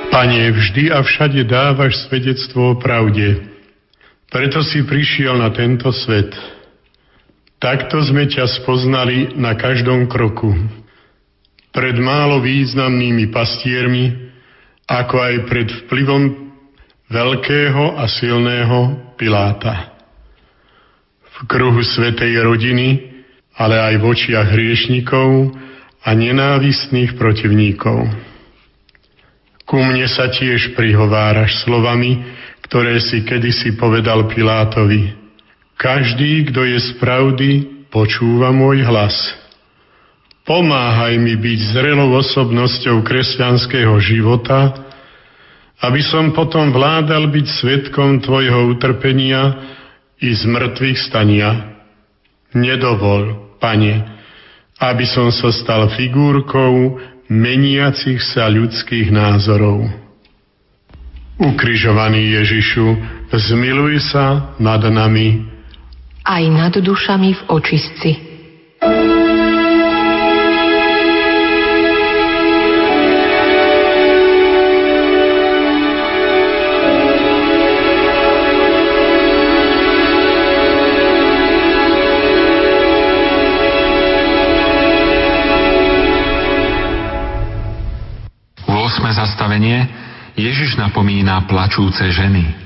[0.08, 3.52] Pane, vždy a všade dávaš svedectvo o pravde.
[4.32, 6.32] Preto si prišiel na tento svet–
[7.64, 10.52] Takto sme ťa spoznali na každom kroku.
[11.72, 14.12] Pred málo významnými pastiermi,
[14.84, 16.52] ako aj pred vplyvom
[17.08, 19.96] veľkého a silného Piláta.
[21.24, 23.00] V kruhu svetej rodiny,
[23.56, 25.56] ale aj v očiach hriešnikov
[26.04, 28.12] a nenávistných protivníkov.
[29.64, 32.28] Ku mne sa tiež prihováraš slovami,
[32.68, 35.16] ktoré si kedysi povedal Pilátovi–
[35.78, 37.50] každý, kto je z pravdy,
[37.90, 39.14] počúva môj hlas.
[40.44, 44.76] Pomáhaj mi byť zrelou osobnosťou kresťanského života,
[45.80, 49.56] aby som potom vládal byť svetkom Tvojho utrpenia
[50.20, 51.80] i z mŕtvych stania.
[52.52, 54.04] Nedovol, Pane,
[54.76, 57.00] aby som sa stal figúrkou
[57.32, 59.88] meniacich sa ľudských názorov.
[61.40, 62.86] Ukrižovaný Ježišu,
[63.32, 65.53] zmiluj sa nad nami,
[66.24, 68.34] aj nad dušami v očistci.
[89.14, 89.86] zastavenie
[90.34, 92.63] Ježiš napomína plačúce ženy.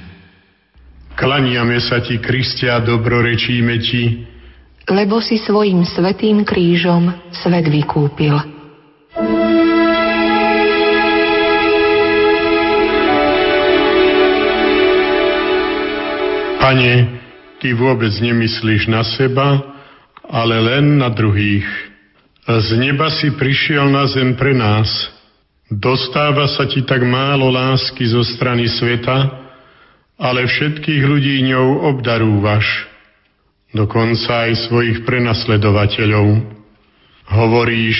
[1.18, 4.22] Klaniame sa ti, Kristia, dobrorečíme ti,
[4.86, 8.38] lebo si svojim svetým krížom svet vykúpil.
[16.62, 16.94] Pane,
[17.58, 19.58] Ty vôbec nemyslíš na seba,
[20.22, 21.66] ale len na druhých.
[22.46, 24.86] Z neba si prišiel na zem pre nás.
[25.66, 29.47] Dostáva sa Ti tak málo lásky zo strany sveta,
[30.18, 32.66] ale všetkých ľudí ňou obdarúvaš,
[33.70, 36.42] dokonca aj svojich prenasledovateľov.
[37.30, 37.98] Hovoríš,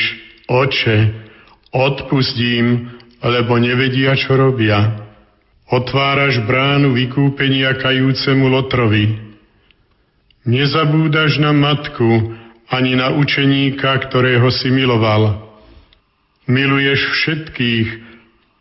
[0.50, 0.98] oče,
[1.70, 2.90] odpustím,
[3.22, 5.06] lebo nevedia, čo robia.
[5.70, 9.06] Otváraš bránu vykúpenia kajúcemu Lotrovi.
[10.48, 12.34] Nezabúdaš na matku
[12.72, 15.44] ani na učeníka, ktorého si miloval.
[16.48, 17.88] Miluješ všetkých,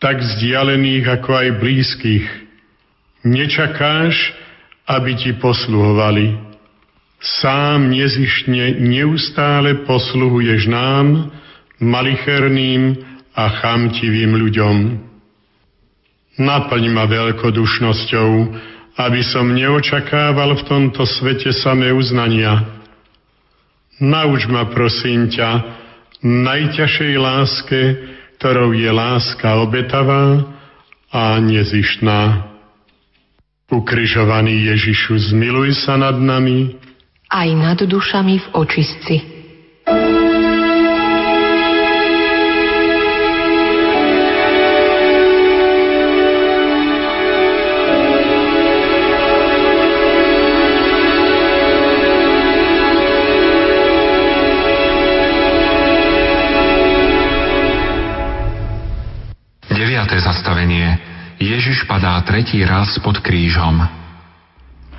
[0.03, 2.46] tak vzdialených ako aj blízkych
[3.27, 4.15] Nečakáš,
[4.87, 6.39] aby ti posluhovali.
[7.19, 11.33] Sám nezištne neustále posluhuješ nám,
[11.83, 13.03] malicherným
[13.35, 14.75] a chamtivým ľuďom.
[16.37, 18.31] Naplň ma veľkodušnosťou,
[18.97, 22.65] aby som neočakával v tomto svete samé uznania.
[23.97, 25.49] Nauč ma, prosím ťa,
[26.21, 27.81] najťažšej láske,
[28.37, 30.45] ktorou je láska obetavá
[31.09, 32.46] a nezištná.
[33.67, 36.79] Ukrižovaný Ježišu, zmiluj sa nad nami.
[37.27, 39.15] Aj nad dušami v očistci.
[61.97, 63.81] Padá tretí raz pod krížom.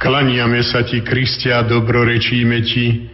[0.03, 3.07] Klaniame sa ti, Kristia, dobrorečíme ti,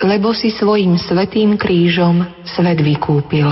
[0.00, 3.44] lebo si svojim svetým krížom svet vykúpil.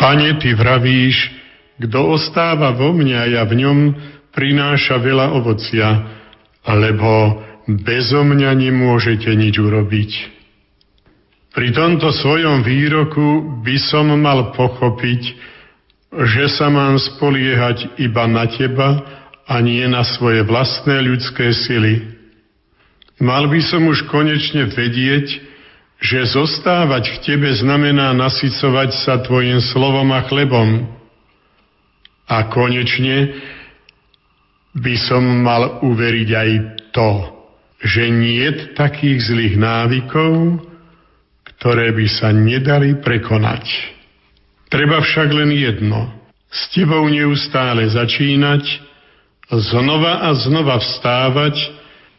[0.00, 1.28] Pane, Ty vravíš,
[1.76, 3.78] kto ostáva vo mne a ja v ňom,
[4.32, 5.88] prináša veľa ovocia,
[6.64, 7.44] lebo
[7.84, 10.35] bezo mňa nemôžete nič urobiť.
[11.56, 15.20] Pri tomto svojom výroku by som mal pochopiť,
[16.12, 19.00] že sa mám spoliehať iba na teba
[19.48, 22.12] a nie na svoje vlastné ľudské sily.
[23.24, 25.40] Mal by som už konečne vedieť,
[25.96, 30.84] že zostávať v tebe znamená nasycovať sa tvojim slovom a chlebom.
[32.28, 33.32] A konečne
[34.76, 36.50] by som mal uveriť aj
[36.92, 37.10] to,
[37.80, 38.44] že nie
[38.76, 40.60] takých zlých návykov,
[41.66, 43.66] ktoré by sa nedali prekonať.
[44.70, 46.14] Treba však len jedno.
[46.46, 48.62] S tebou neustále začínať,
[49.50, 51.58] znova a znova vstávať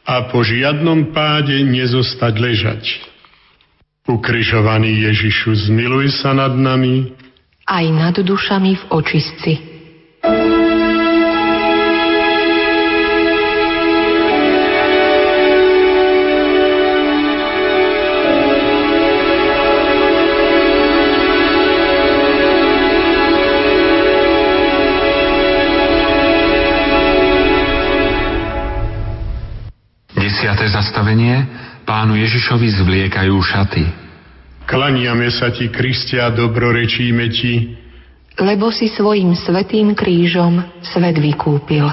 [0.04, 2.84] a po žiadnom páde nezostať ležať.
[4.12, 7.16] Ukrižovaný Ježišu, zmiluj sa nad nami.
[7.64, 9.52] Aj nad dušami v očistci.
[30.66, 31.46] Zastavenie
[31.86, 33.86] pánu Ježišovi zvliekajú šaty.
[34.66, 37.78] Klaniame sa ti, Kristia, dobrorečíme ti,
[38.38, 41.86] lebo si svojim svetým krížom svet vykúpil.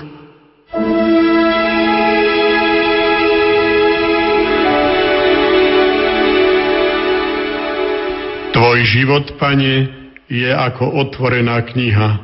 [8.52, 9.88] Tvoj život, pane,
[10.28, 12.22] je ako otvorená kniha.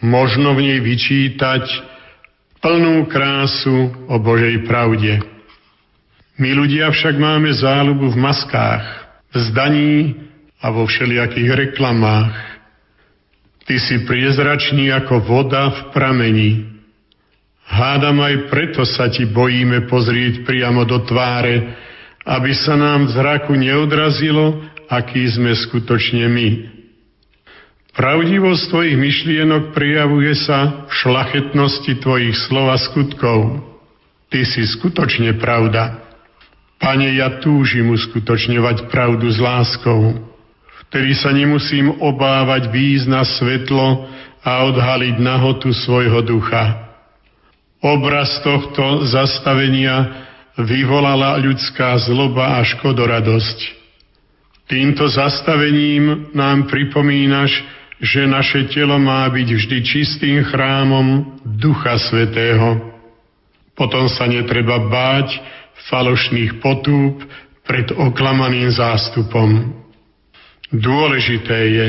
[0.00, 1.95] Možno v nej vyčítať
[2.66, 5.22] plnú krásu o Božej pravde.
[6.34, 8.82] My ľudia však máme záľubu v maskách,
[9.30, 9.94] v zdaní
[10.58, 12.34] a vo všelijakých reklamách.
[13.70, 16.50] Ty si priezračný ako voda v pramení.
[17.70, 21.70] Hádam aj preto sa ti bojíme pozrieť priamo do tváre,
[22.26, 24.58] aby sa nám v zraku neodrazilo,
[24.90, 26.48] aký sme skutočne my.
[27.96, 33.64] Pravdivosť tvojich myšlienok prijavuje sa v šlachetnosti tvojich slov a skutkov.
[34.28, 36.04] Ty si skutočne pravda.
[36.76, 40.12] Pane, ja túžim uskutočňovať pravdu s láskou.
[40.86, 44.12] Vtedy sa nemusím obávať výjsť na svetlo
[44.44, 46.92] a odhaliť nahotu svojho ducha.
[47.80, 50.28] Obraz tohto zastavenia
[50.60, 53.58] vyvolala ľudská zloba a škodoradosť.
[54.68, 57.56] Týmto zastavením nám pripomínaš,
[58.00, 62.92] že naše telo má byť vždy čistým chrámom Ducha Svetého.
[63.72, 65.40] Potom sa netreba báť
[65.88, 67.24] falošných potúb
[67.64, 69.72] pred oklamaným zástupom.
[70.72, 71.88] Dôležité je,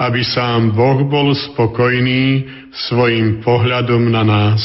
[0.00, 2.48] aby sám Boh bol spokojný
[2.88, 4.62] svojim pohľadom na nás.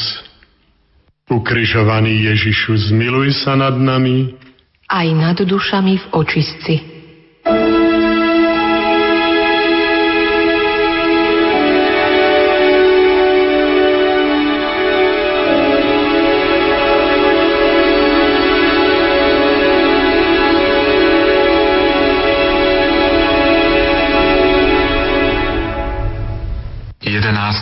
[1.30, 4.34] Ukrižovaný Ježišu, zmiluj sa nad nami.
[4.90, 6.76] Aj nad dušami v očistci.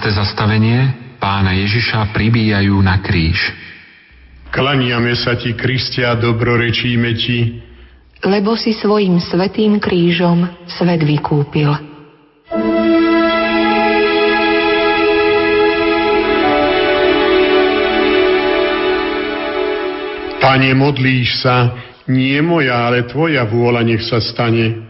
[0.07, 0.23] 11.
[0.23, 0.79] zastavenie
[1.19, 3.35] pána Ježiša pribíjajú na kríž.
[4.55, 7.59] Klaniame sa ti, Kristia, dobrorečíme ti,
[8.23, 11.75] lebo si svojim svetým krížom svet vykúpil.
[20.39, 21.75] Pane, modlíš sa,
[22.07, 24.87] nie moja, ale tvoja vôľa nech sa stane.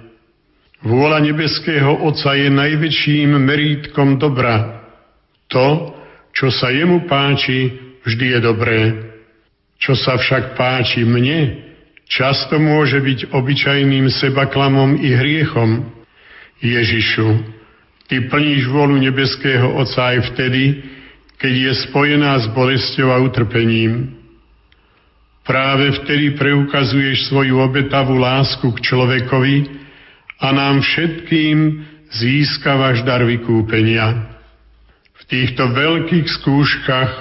[0.86, 4.77] Vôľa nebeského Otca je najväčším merítkom dobra.
[5.48, 5.96] To,
[6.36, 7.72] čo sa jemu páči,
[8.04, 8.80] vždy je dobré.
[9.82, 11.66] Čo sa však páči mne,
[12.06, 15.94] často môže byť obyčajným sebaklamom i hriechom.
[16.58, 17.58] Ježišu,
[18.08, 20.80] Ty plníš vôľu nebeského Otca aj vtedy,
[21.38, 24.16] keď je spojená s bolesťou a utrpením.
[25.44, 29.58] Práve vtedy preukazuješ svoju obetavú lásku k človekovi
[30.40, 31.58] a nám všetkým
[32.16, 34.37] získavaš dar vykúpenia
[35.28, 37.12] týchto veľkých skúškach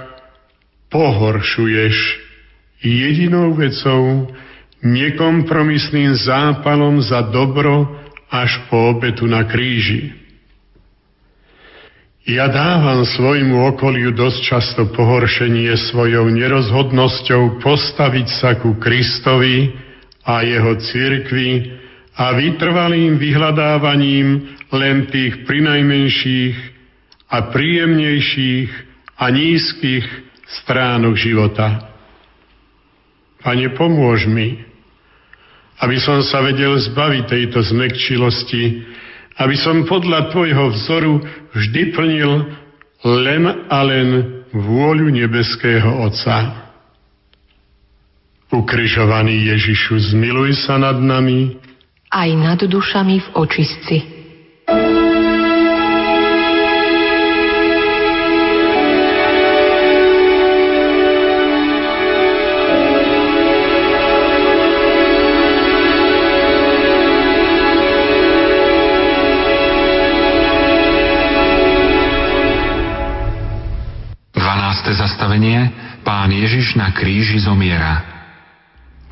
[0.91, 1.97] pohoršuješ
[2.83, 4.31] jedinou vecou,
[4.83, 7.99] nekompromisným zápalom za dobro
[8.31, 10.15] až po obetu na kríži.
[12.27, 19.70] Ja dávam svojmu okoliu dosť často pohoršenie svojou nerozhodnosťou postaviť sa ku Kristovi
[20.27, 21.78] a jeho cirkvi
[22.19, 24.43] a vytrvalým vyhľadávaním
[24.74, 26.76] len tých prinajmenších
[27.27, 28.70] a príjemnejších
[29.19, 30.07] a nízkych
[30.62, 31.90] stránok života.
[33.43, 34.62] Pane, pomôž mi,
[35.82, 38.65] aby som sa vedel zbaviť tejto zmekčilosti,
[39.36, 41.15] aby som podľa Tvojho vzoru
[41.53, 42.32] vždy plnil
[43.05, 44.09] len a len
[44.57, 46.65] vôľu nebeského Otca.
[48.48, 51.59] Ukrižovaný Ježišu, zmiluj sa nad nami.
[52.09, 54.16] Aj nad dušami v očistci.
[75.37, 75.37] 12.
[75.37, 75.61] zastavenie
[76.01, 78.01] Pán Ježiš na kríži zomiera.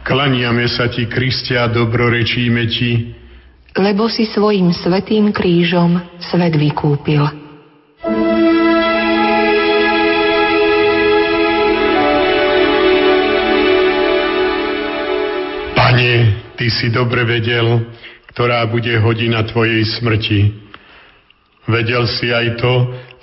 [0.05, 3.13] Klaniame sa ti, Kristia, dobrorečíme ti,
[3.75, 7.25] lebo si svojim svetým krížom svet vykúpil.
[15.75, 16.13] Pane,
[16.55, 17.91] Ty si dobre vedel,
[18.31, 20.41] ktorá bude hodina Tvojej smrti.
[21.67, 22.73] Vedel si aj to,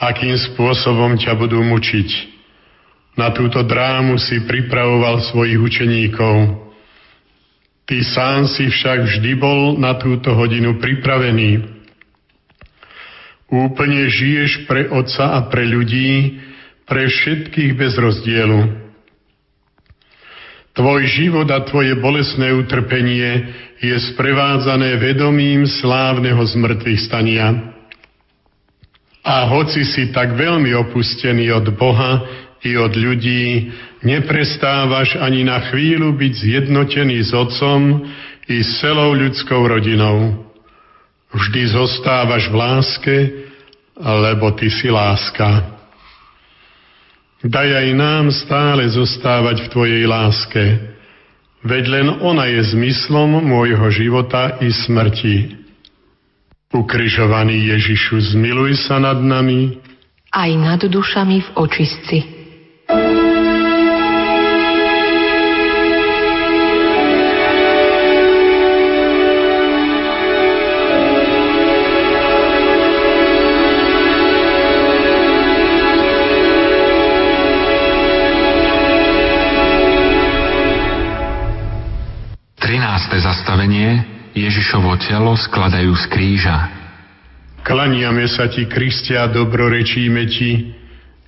[0.02, 2.31] akým spôsobom ťa budú mučiť.
[3.22, 6.58] Na túto drámu si pripravoval svojich učeníkov.
[7.86, 11.62] Ty sám si však vždy bol na túto hodinu pripravený.
[13.46, 16.42] Úplne žiješ pre Otca a pre ľudí,
[16.90, 18.90] pre všetkých bez rozdielu.
[20.74, 23.54] Tvoj život a tvoje bolesné utrpenie
[23.86, 27.70] je sprevádzané vedomím slávneho zmrtvých stania.
[29.22, 32.26] A hoci si tak veľmi opustený od Boha,
[32.62, 33.74] i od ľudí,
[34.06, 38.06] neprestávaš ani na chvíľu byť zjednotený s Otcom
[38.46, 40.46] i s celou ľudskou rodinou.
[41.34, 43.16] Vždy zostávaš v láske,
[43.98, 45.80] lebo Ty si láska.
[47.42, 50.64] Daj aj nám stále zostávať v Tvojej láske,
[51.66, 55.58] veď len ona je zmyslom môjho života i smrti.
[56.72, 59.82] Ukrižovaný Ježišu, zmiluj sa nad nami,
[60.32, 62.18] aj nad dušami v očistci.
[62.92, 63.08] 13.
[83.24, 84.04] zastavenie
[84.36, 86.68] Ježišovo telo skladajú z kríža.
[87.64, 90.76] Klaniame sa ti, Kristia, dobrorečíme ti,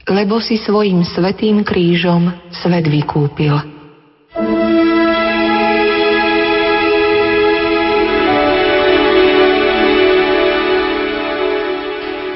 [0.07, 3.55] lebo si svojim svetým krížom svet vykúpil.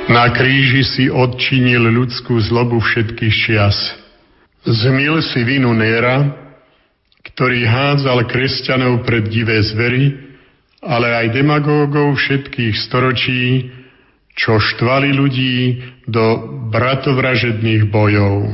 [0.08, 3.78] Na kríži si odčinil ľudskú zlobu všetkých čias.
[4.64, 6.32] Zmil si vinu Néra,
[7.28, 10.16] ktorý hádzal kresťanov pred divé zvery,
[10.80, 13.70] ale aj demagógov všetkých storočí,
[14.38, 18.54] čo štvali ľudí do bratovražedných bojov.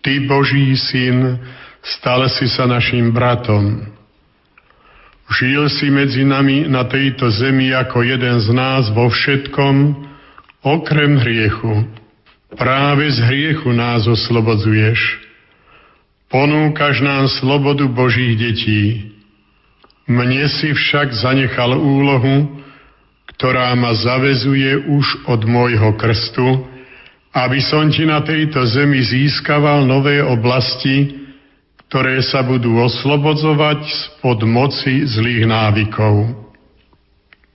[0.00, 1.36] Ty, Boží syn,
[1.84, 3.92] stal si sa našim bratom.
[5.32, 9.76] Žil si medzi nami na tejto zemi ako jeden z nás vo všetkom,
[10.64, 11.86] okrem hriechu.
[12.56, 15.00] Práve z hriechu nás oslobodzuješ.
[16.32, 19.12] Ponúkaš nám slobodu Božích detí.
[20.08, 22.61] Mne si však zanechal úlohu,
[23.42, 26.62] ktorá ma zavezuje už od môjho krstu,
[27.34, 31.10] aby som ti na tejto zemi získaval nové oblasti,
[31.90, 36.38] ktoré sa budú oslobodzovať spod moci zlých návykov.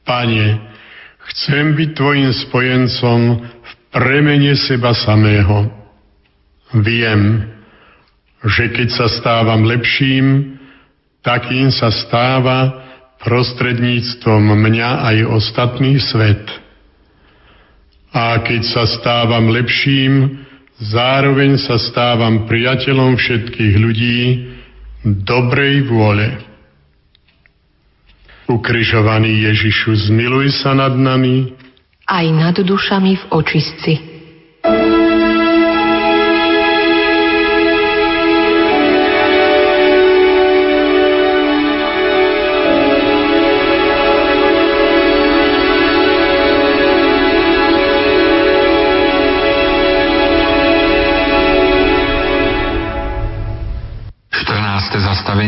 [0.04, 0.60] Pane,
[1.32, 5.72] chcem byť tvojim spojencom v premene seba samého.
[6.84, 7.48] Viem,
[8.44, 10.60] že keď sa stávam lepším,
[11.24, 12.87] takým sa stáva
[13.22, 16.46] prostredníctvom mňa aj ostatný svet.
[18.14, 20.42] A keď sa stávam lepším,
[20.80, 24.20] zároveň sa stávam priateľom všetkých ľudí
[25.04, 26.28] dobrej vôle.
[28.48, 31.52] Ukrižovaný Ježišu, zmiluj sa nad nami,
[32.08, 33.94] aj nad dušami v očistci.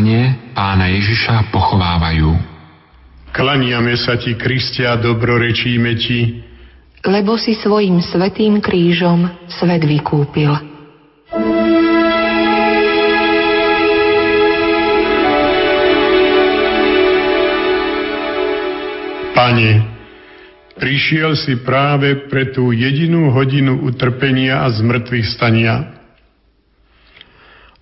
[0.00, 2.32] zastavenie pána Ježiša pochovávajú.
[3.36, 6.40] Klaniame sa ti, Kristia, dobrorečíme ti,
[7.04, 10.52] lebo si svojim svetým krížom svet vykúpil.
[19.36, 19.70] Pane,
[20.80, 25.99] prišiel si práve pre tú jedinú hodinu utrpenia a zmrtvých stania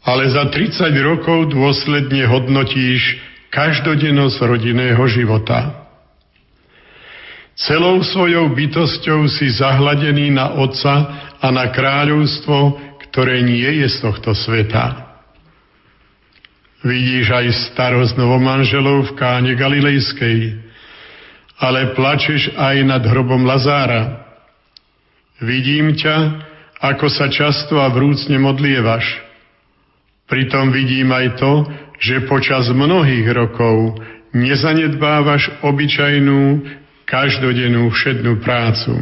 [0.08, 3.20] ale za 30 rokov dôsledne hodnotíš
[3.52, 5.84] každodennosť rodinného života.
[7.52, 14.32] Celou svojou bytosťou si zahladený na Otca a na kráľovstvo, ktoré nie je z tohto
[14.32, 15.12] sveta.
[16.86, 20.56] Vidíš aj starosť novomanželov v káne Galilejskej,
[21.58, 24.24] ale plačeš aj nad hrobom Lazára.
[25.42, 26.16] Vidím ťa,
[26.78, 29.04] ako sa často a vrúcne modlievaš–
[30.28, 31.52] Pritom vidím aj to,
[31.98, 33.96] že počas mnohých rokov
[34.36, 36.62] nezanedbávaš obyčajnú,
[37.08, 39.00] každodennú všednú prácu.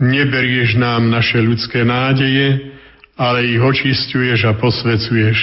[0.00, 2.72] Neberieš nám naše ľudské nádeje,
[3.20, 5.38] ale ich očistuješ a posvecuješ.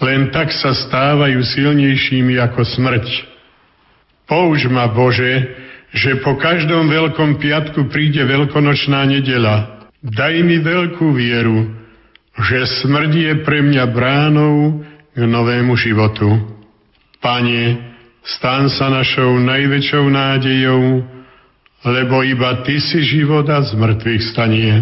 [0.00, 3.06] Len tak sa stávajú silnejšími ako smrť.
[4.24, 5.44] Pouč ma, Bože,
[5.92, 9.88] že po každom veľkom piatku príde veľkonočná nedela.
[10.00, 11.75] Daj mi veľkú vieru,
[12.36, 14.84] že smrť je pre mňa bránou
[15.16, 16.28] k novému životu.
[17.20, 17.80] Pane,
[18.22, 21.00] stan sa našou najväčšou nádejou,
[21.86, 24.72] lebo iba Ty si život a z mŕtvych stanie.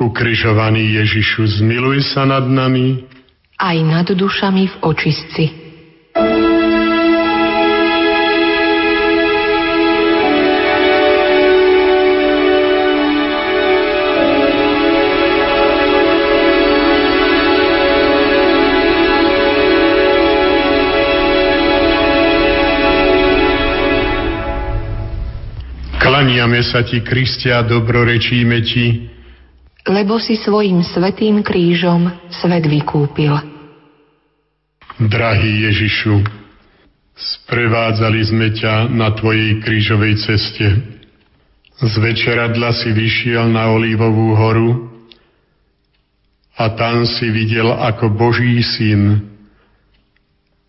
[0.00, 3.10] Ukrižovaný Ježišu, zmiluj sa nad nami,
[3.60, 5.44] aj nad dušami v očistci.
[26.30, 29.02] Klaniame sa ti, Kristia, dobrorečíme ti,
[29.82, 33.34] lebo si svojim svetým krížom svet vykúpil.
[35.10, 36.22] Drahý Ježišu,
[37.18, 40.66] sprevádzali sme ťa na tvojej krížovej ceste.
[41.82, 44.86] Z večeradla si vyšiel na Olívovú horu
[46.54, 49.34] a tam si videl ako Boží syn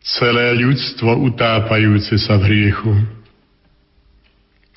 [0.02, 3.21] celé ľudstvo utápajúce sa v hriechu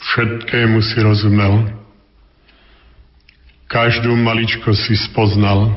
[0.00, 1.74] Všetkému si rozumel.
[3.70, 5.74] Každú maličko si spoznal.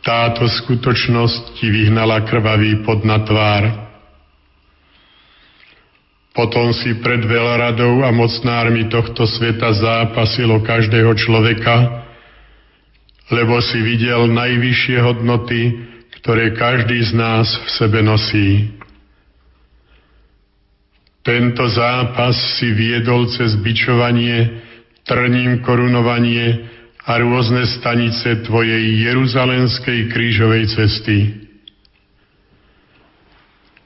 [0.00, 3.64] Táto skutočnosť ti vyhnala krvavý pod na tvár.
[6.32, 12.06] Potom si pred veľradou a mocnármi tohto sveta zápasilo každého človeka,
[13.28, 15.60] lebo si videl najvyššie hodnoty,
[16.20, 18.79] ktoré každý z nás v sebe nosí.
[21.20, 24.64] Tento zápas si viedol cez bičovanie,
[25.04, 26.64] trním korunovanie
[27.04, 31.18] a rôzne stanice Tvojej jeruzalemskej krížovej cesty.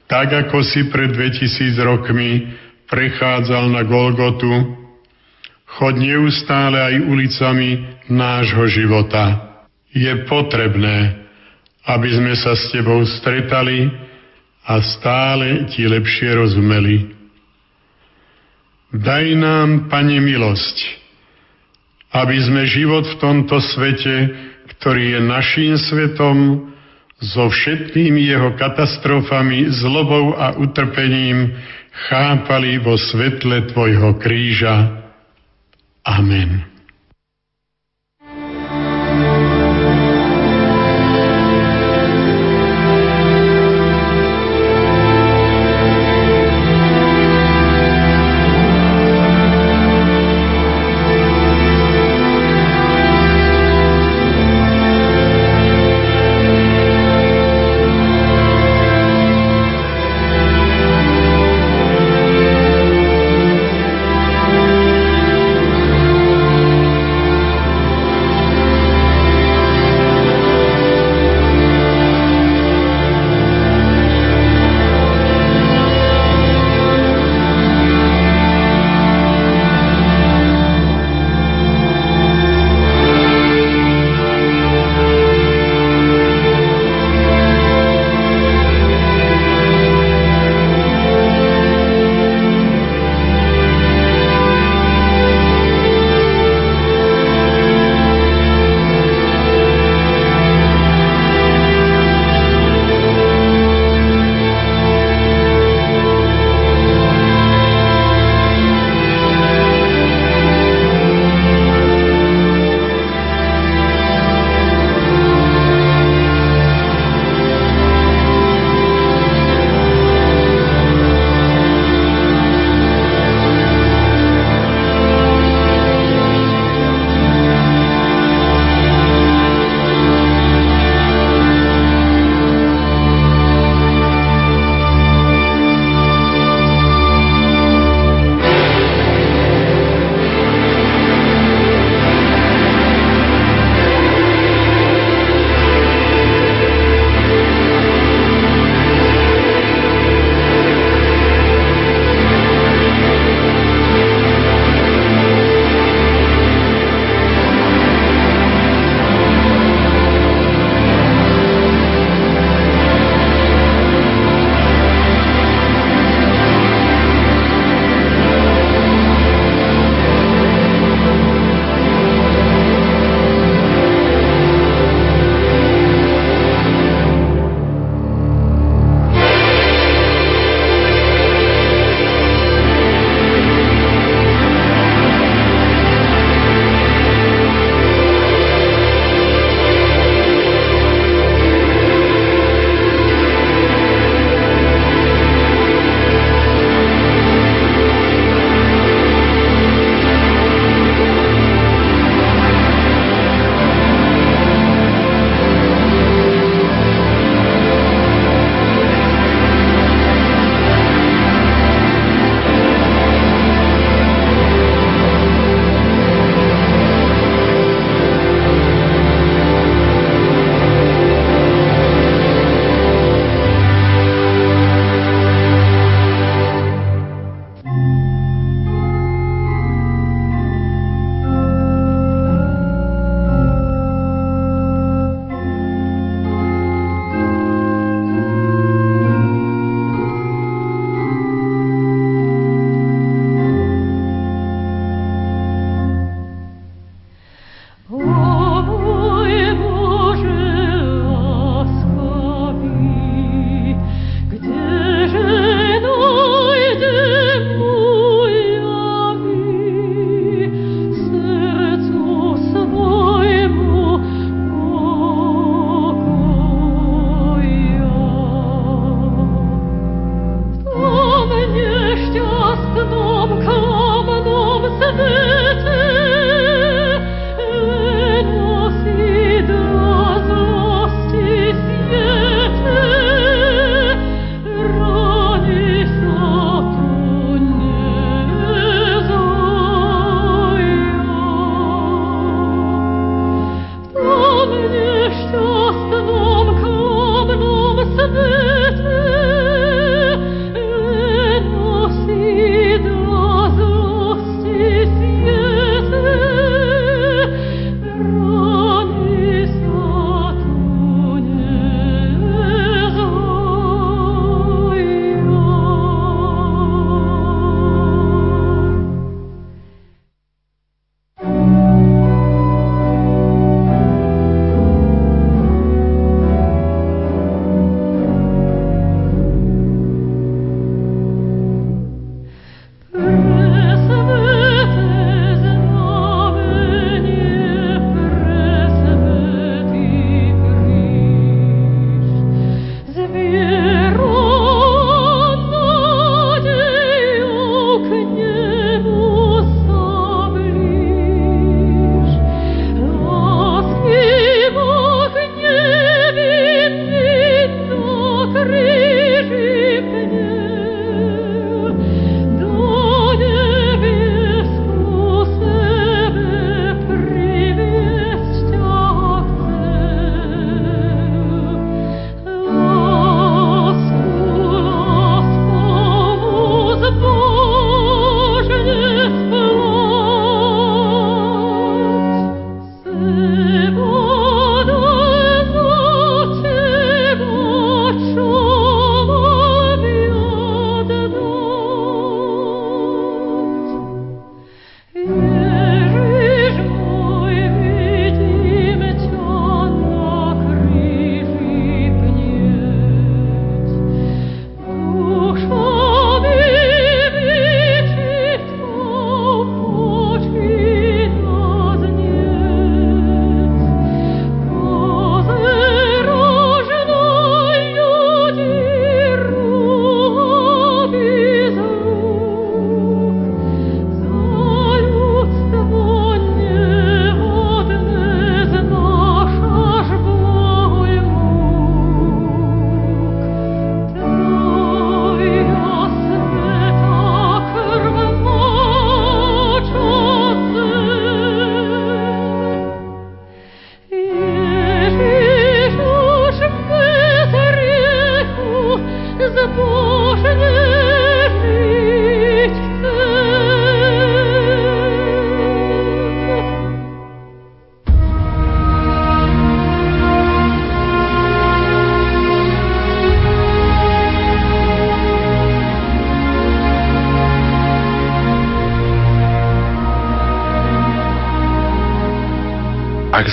[0.05, 2.55] Tak ako si pred 2000 rokmi
[2.85, 4.77] prechádzal na Golgotu,
[5.65, 7.69] chod neustále aj ulicami
[8.07, 9.57] nášho života.
[9.91, 11.25] Je potrebné,
[11.83, 13.89] aby sme sa s Tebou stretali
[14.65, 17.14] a stále Ti lepšie rozumeli.
[18.95, 20.77] Daj nám, Pane, milosť,
[22.15, 24.31] aby sme život v tomto svete,
[24.77, 26.37] ktorý je naším svetom,
[27.19, 31.55] so všetkými jeho katastrofami, zlobou a utrpením
[32.11, 35.07] chápali vo svetle Tvojho kríža.
[36.03, 36.74] Amen.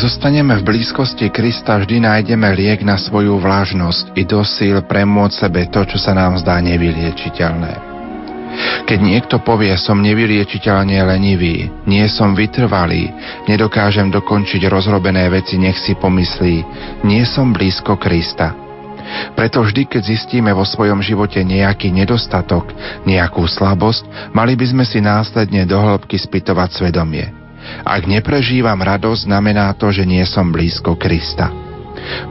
[0.03, 5.71] Zostaneme v blízkosti Krista, vždy nájdeme liek na svoju vlážnosť i do síl premôcť sebe
[5.71, 7.95] to, čo sa nám zdá nevyliečiteľné.
[8.85, 13.15] Keď niekto povie, som nevyliečiteľne lenivý, nie som vytrvalý,
[13.47, 16.57] nedokážem dokončiť rozrobené veci, nech si pomyslí,
[17.07, 18.53] nie som blízko Krista.
[19.39, 22.75] Preto vždy, keď zistíme vo svojom živote nejaký nedostatok,
[23.07, 27.42] nejakú slabosť, mali by sme si následne do hĺbky spytovať svedomie.
[27.83, 31.51] Ak neprežívam radosť, znamená to, že nie som blízko Krista.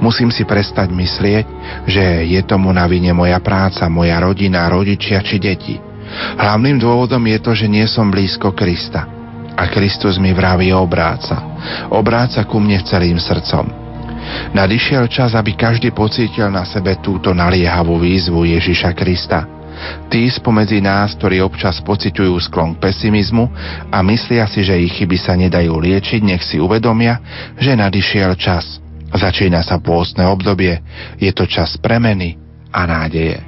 [0.04, 1.46] Musím si prestať myslieť,
[1.88, 5.76] že je tomu na vine moja práca, moja rodina, rodičia či deti.
[6.36, 9.08] Hlavným dôvodom je to, že nie som blízko Krista.
[9.56, 11.38] A Kristus mi vraví obráca.
[11.94, 13.68] Obráca ku mne celým srdcom.
[14.52, 19.61] Nadišiel čas, aby každý pocítil na sebe túto naliehavú výzvu Ježiša Krista.
[20.12, 23.48] Tí spomedzi nás, ktorí občas pociťujú sklon k pesimizmu
[23.90, 27.20] a myslia si, že ich chyby sa nedajú liečiť, nech si uvedomia,
[27.56, 28.82] že nadišiel čas.
[29.12, 30.80] Začína sa pôstne obdobie,
[31.20, 32.40] je to čas premeny
[32.72, 33.44] a nádeje.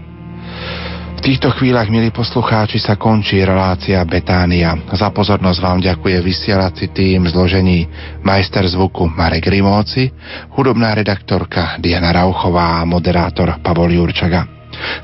[1.24, 4.76] V týchto chvíľach, milí poslucháči, sa končí relácia Betánia.
[4.92, 7.88] Za pozornosť vám ďakuje vysielací tým zložení
[8.28, 10.12] majster zvuku Marek Rimóci,
[10.52, 14.53] hudobná redaktorka Diana Rauchová a moderátor Pavol Jurčaga.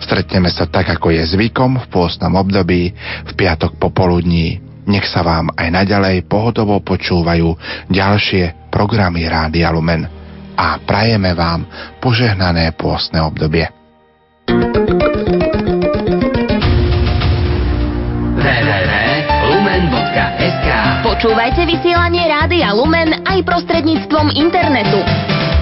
[0.03, 2.91] Stretneme sa tak, ako je zvykom v pôstnom období
[3.25, 4.59] v piatok popoludní.
[4.89, 7.53] Nech sa vám aj naďalej pohodovo počúvajú
[7.93, 10.09] ďalšie programy Rádia Lumen
[10.57, 11.63] a prajeme vám
[12.01, 13.69] požehnané pôstne obdobie.
[20.99, 25.03] Počúvajte vysielanie Rádia Lumen aj prostredníctvom internetu.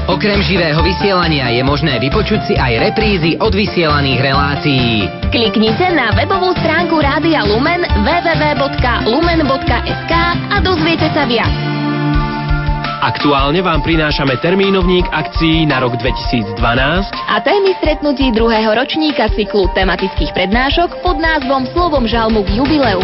[0.07, 5.03] Okrem živého vysielania je možné vypočuť si aj reprízy od vysielaných relácií.
[5.35, 10.13] Kliknite na webovú stránku Rádia Lumen www.lumen.sk
[10.47, 11.51] a dozviete sa viac.
[13.03, 16.55] Aktuálne vám prinášame termínovník akcií na rok 2012
[17.11, 23.03] a témy stretnutí druhého ročníka cyklu tematických prednášok pod názvom Slovom žalmu k jubileu.